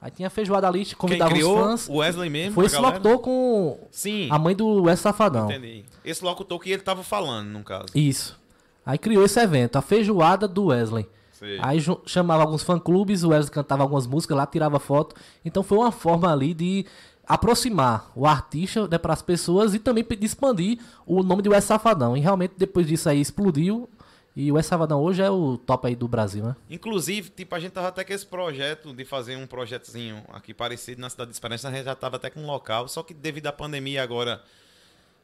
[0.01, 1.57] Aí tinha a feijoada ali, Quem convidavam os criou?
[1.57, 1.89] fãs.
[1.89, 2.53] O Wesley mesmo?
[2.55, 2.93] Foi esse galera?
[2.95, 5.51] locutor com Sim, a mãe do Wes Safadão.
[5.51, 5.83] entendi.
[6.05, 7.87] Esse locutor que ele tava falando, no caso.
[7.93, 8.39] Isso.
[8.85, 11.05] Aí criou esse evento, a feijoada do Wesley.
[11.33, 11.57] Sei.
[11.61, 15.15] Aí chamava alguns fã-clubes, o Wesley cantava algumas músicas lá, tirava foto.
[15.43, 16.85] Então foi uma forma ali de
[17.27, 21.63] aproximar o artista né, para as pessoas e também de expandir o nome de Wes
[21.63, 22.17] Safadão.
[22.17, 23.87] E realmente depois disso aí explodiu.
[24.41, 26.55] E o Wes Safadão hoje é o top aí do Brasil, né?
[26.69, 31.01] Inclusive, tipo, a gente tava até com esse projeto de fazer um projetozinho aqui parecido
[31.01, 31.67] na cidade de Esperança.
[31.67, 34.41] A gente já tava até com um local, só que devido à pandemia agora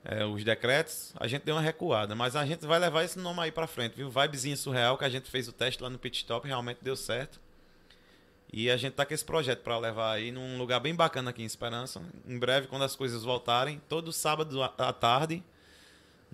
[0.03, 2.13] é, os decretos, a gente deu uma recuada.
[2.13, 4.09] Mas a gente vai levar esse nome aí pra frente, viu?
[4.09, 7.39] Vibezinha Surreal, que a gente fez o teste lá no pit stop, realmente deu certo.
[8.51, 11.41] E a gente tá com esse projeto para levar aí num lugar bem bacana aqui
[11.41, 12.01] em Esperança.
[12.27, 15.41] Em breve, quando as coisas voltarem, todo sábado à tarde,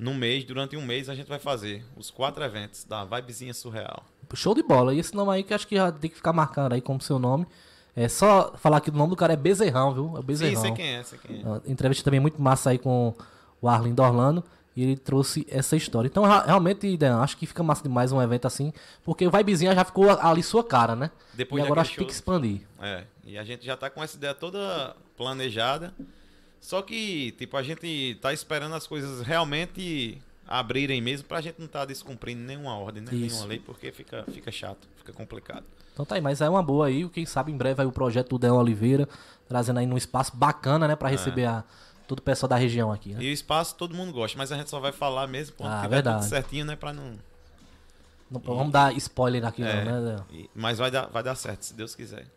[0.02, 4.04] no mês, durante um mês, a gente vai fazer os quatro eventos da Vibezinha Surreal.
[4.34, 4.96] Show de bola.
[4.96, 7.20] E esse nome aí que acho que já tem que ficar marcado aí como seu
[7.20, 7.46] nome.
[7.96, 10.18] É só falar que o nome do cara é Bezerrão, viu?
[10.18, 10.56] É Bezerrão.
[10.56, 11.72] Sim, sei quem é, sei quem é.
[11.72, 13.14] Entrevista também muito massa aí com
[13.62, 14.44] o Arlindo Orlando.
[14.76, 16.08] E ele trouxe essa história.
[16.08, 18.74] Então, realmente, Dan, acho que fica massa demais um evento assim,
[19.04, 21.12] porque o Vibezinha já ficou ali sua cara, né?
[21.34, 22.62] Depois e agora acho que tem que expandir.
[22.82, 25.94] É, e a gente já tá com essa ideia toda planejada.
[26.62, 31.66] Só que, tipo, a gente tá esperando as coisas realmente abrirem mesmo pra gente não
[31.66, 33.10] estar tá descumprindo nenhuma ordem, né?
[33.12, 35.66] Nenhuma lei, porque fica, fica chato, fica complicado.
[35.92, 37.08] Então tá aí, mas é uma boa aí.
[37.10, 39.10] Quem sabe em breve aí o projeto do Deon Oliveira,
[39.50, 41.14] trazendo aí um espaço bacana, né, pra é.
[41.14, 41.64] receber a
[42.08, 43.14] todo o pessoal da região aqui.
[43.14, 43.24] Né?
[43.24, 45.82] E o espaço todo mundo gosta, mas a gente só vai falar mesmo quando ah,
[45.82, 46.20] tiver verdade.
[46.20, 46.76] tudo certinho, né?
[46.76, 47.18] Pra não.
[48.30, 48.46] não e...
[48.46, 50.24] Vamos dar spoiler aqui, é, não, né?
[50.32, 50.50] E...
[50.54, 52.28] mas vai dar, vai dar certo, se Deus quiser.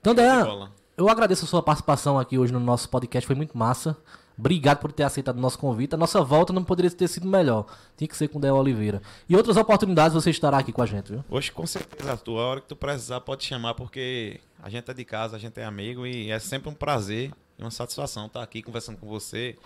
[0.00, 3.96] Então, Dan, eu agradeço a sua participação aqui hoje no nosso podcast, foi muito massa.
[4.38, 5.94] Obrigado por ter aceitado o nosso convite.
[5.94, 7.66] A nossa volta não poderia ter sido melhor.
[7.96, 9.00] Tinha que ser com o Del Oliveira.
[9.26, 11.24] E outras oportunidades você estará aqui com a gente, viu?
[11.30, 12.38] Hoje, com certeza, Arthur.
[12.38, 15.58] A hora que tu precisar, pode chamar, porque a gente é de casa, a gente
[15.58, 19.56] é amigo e é sempre um prazer e uma satisfação estar aqui conversando com você,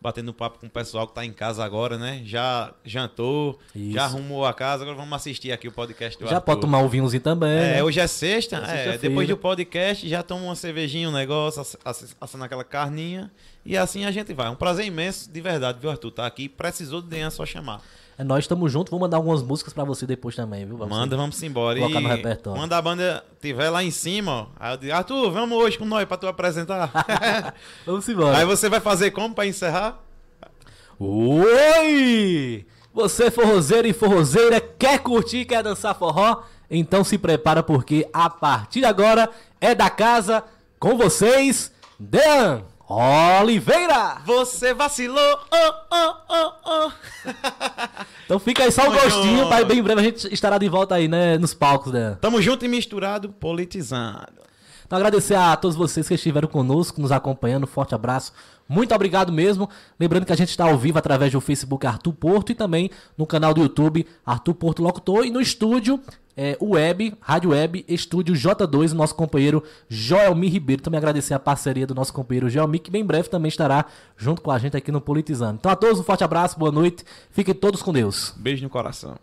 [0.00, 2.22] batendo papo com o pessoal que está em casa agora, né?
[2.24, 3.92] Já jantou, Isso.
[3.92, 6.46] já arrumou a casa, agora vamos assistir aqui o podcast do Já Arthur.
[6.46, 7.50] pode tomar um vinhozinho também.
[7.50, 7.82] É, né?
[7.82, 11.62] hoje é sexta, é, é depois do podcast já toma uma cervejinha, um negócio,
[12.20, 13.30] assando aquela carninha
[13.64, 14.46] e assim a gente vai.
[14.46, 16.10] É um prazer imenso, de verdade, viu, Arthur?
[16.10, 17.82] Tá aqui, precisou de é só chamar.
[18.18, 20.78] É, nós estamos juntos, vou mandar algumas músicas para você depois também, viu?
[20.78, 21.78] Pra Manda, vamos embora.
[21.78, 22.58] Colocar e no repertório.
[22.58, 25.84] Quando a banda estiver lá em cima, ó, aí eu digo, Arthur, vamos hoje com
[25.84, 26.90] nós para tu apresentar.
[27.84, 28.38] vamos embora.
[28.38, 30.00] Aí você vai fazer como para encerrar?
[30.98, 32.66] Oi!
[32.94, 36.42] Você forrozeiro e forrozeira, quer curtir, quer dançar forró?
[36.70, 39.28] Então se prepara porque a partir de agora
[39.60, 40.42] é da casa
[40.78, 44.18] com vocês, Dan Oliveira!
[44.24, 45.38] Você vacilou!
[45.50, 46.92] Oh, oh, oh, oh.
[48.24, 51.08] então fica aí só o gostinho, para bem breve a gente estará de volta aí,
[51.08, 52.16] né, nos palcos, né?
[52.20, 54.46] Tamo junto e misturado, politizado.
[54.86, 57.66] Então agradecer a todos vocês que estiveram conosco, nos acompanhando.
[57.66, 58.32] Forte abraço.
[58.68, 59.68] Muito obrigado mesmo.
[59.98, 63.26] Lembrando que a gente está ao vivo através do Facebook Arthur Porto e também no
[63.26, 66.00] canal do YouTube Arthur Porto Locutor e no estúdio
[66.36, 70.82] é, web, Rádio Web, Estúdio J2, nosso companheiro Joelmi Ribeiro.
[70.82, 73.86] Também agradecer a parceria do nosso companheiro Joelmi, que bem breve também estará
[74.16, 75.56] junto com a gente aqui no Politizando.
[75.58, 78.34] Então a todos um forte abraço, boa noite, fiquem todos com Deus.
[78.36, 79.16] Beijo no coração.